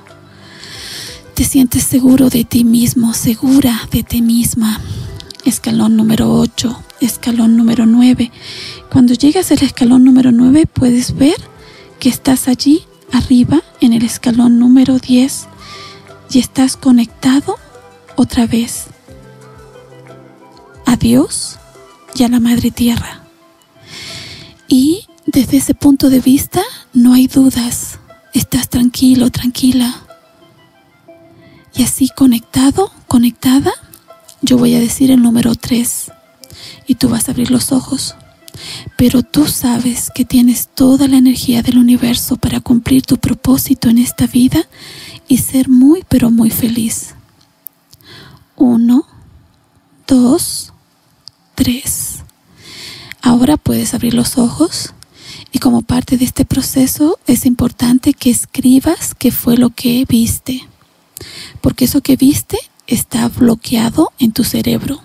Te 1.35 1.43
sientes 1.43 1.83
seguro 1.83 2.29
de 2.29 2.45
ti 2.45 2.63
mismo, 2.63 3.13
segura 3.13 3.87
de 3.91 4.03
ti 4.03 4.21
misma. 4.21 4.81
Escalón 5.45 5.95
número 5.95 6.33
8. 6.33 6.83
Escalón 7.01 7.55
número 7.57 7.85
9. 7.85 8.31
Cuando 8.91 9.13
llegas 9.13 9.51
al 9.51 9.63
escalón 9.63 10.03
número 10.03 10.31
9 10.31 10.65
puedes 10.65 11.15
ver 11.15 11.37
que 11.99 12.09
estás 12.09 12.47
allí 12.47 12.85
arriba 13.11 13.61
en 13.81 13.93
el 13.93 14.03
escalón 14.03 14.59
número 14.59 14.99
10 14.99 15.47
y 16.31 16.39
estás 16.39 16.77
conectado 16.77 17.57
otra 18.15 18.45
vez 18.45 18.87
a 20.85 20.95
Dios 20.95 21.57
y 22.15 22.23
a 22.23 22.29
la 22.29 22.39
Madre 22.39 22.71
Tierra. 22.71 23.23
Y 24.67 25.05
desde 25.25 25.57
ese 25.57 25.73
punto 25.73 26.09
de 26.09 26.19
vista 26.19 26.63
no 26.93 27.13
hay 27.13 27.27
dudas, 27.27 27.99
estás 28.33 28.69
tranquilo, 28.69 29.29
tranquila. 29.29 30.01
Y 31.75 31.83
así 31.83 32.09
conectado, 32.09 32.91
conectada, 33.07 33.71
yo 34.41 34.57
voy 34.57 34.75
a 34.75 34.79
decir 34.79 35.11
el 35.11 35.21
número 35.21 35.55
3 35.55 36.11
y 36.87 36.95
tú 36.95 37.09
vas 37.09 37.27
a 37.27 37.31
abrir 37.31 37.51
los 37.51 37.71
ojos. 37.71 38.15
Pero 38.97 39.23
tú 39.23 39.47
sabes 39.47 40.11
que 40.13 40.25
tienes 40.25 40.67
toda 40.67 41.07
la 41.07 41.17
energía 41.17 41.61
del 41.61 41.77
universo 41.77 42.35
para 42.35 42.59
cumplir 42.59 43.03
tu 43.03 43.17
propósito 43.17 43.89
en 43.89 43.97
esta 43.97 44.27
vida 44.27 44.67
y 45.27 45.37
ser 45.37 45.69
muy, 45.69 46.03
pero 46.09 46.31
muy 46.31 46.49
feliz. 46.49 47.15
Uno, 48.55 49.05
dos, 50.07 50.73
tres. 51.55 52.19
Ahora 53.21 53.57
puedes 53.57 53.93
abrir 53.93 54.13
los 54.13 54.37
ojos 54.37 54.93
y 55.51 55.59
como 55.59 55.81
parte 55.81 56.17
de 56.17 56.25
este 56.25 56.45
proceso 56.45 57.19
es 57.27 57.45
importante 57.45 58.13
que 58.13 58.29
escribas 58.29 59.13
qué 59.15 59.31
fue 59.31 59.57
lo 59.57 59.69
que 59.69 60.05
viste, 60.07 60.67
porque 61.61 61.85
eso 61.85 62.01
que 62.01 62.15
viste 62.15 62.57
está 62.89 63.27
bloqueado 63.29 64.11
en 64.19 64.31
tu 64.31 64.43
cerebro 64.43 65.01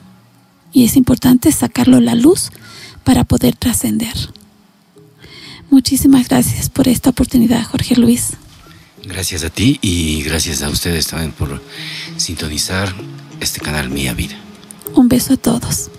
y 0.73 0.85
es 0.85 0.97
importante 0.97 1.53
sacarlo 1.53 1.99
a 1.99 2.01
la 2.01 2.15
luz 2.15 2.51
para 3.05 3.25
poder 3.25 3.55
trascender. 3.55 4.15
Muchísimas 5.71 6.29
gracias 6.29 6.69
por 6.71 6.89
esta 6.89 7.11
oportunidad, 7.11 7.65
Jorge 7.65 7.97
Luis. 7.97 8.35
Gracias 9.05 9.45
a 9.45 9.51
ti 9.51 9.79
y 9.83 10.23
gracias 10.23 10.63
a 10.63 10.71
ustedes 10.71 11.07
también 11.07 11.33
por 11.33 11.63
sintonizar 12.17 12.95
este 13.41 13.61
canal 13.61 13.91
Mía 13.91 14.15
Vida. 14.15 14.37
Un 14.95 15.09
beso 15.09 15.35
a 15.35 15.37
todos. 15.37 15.91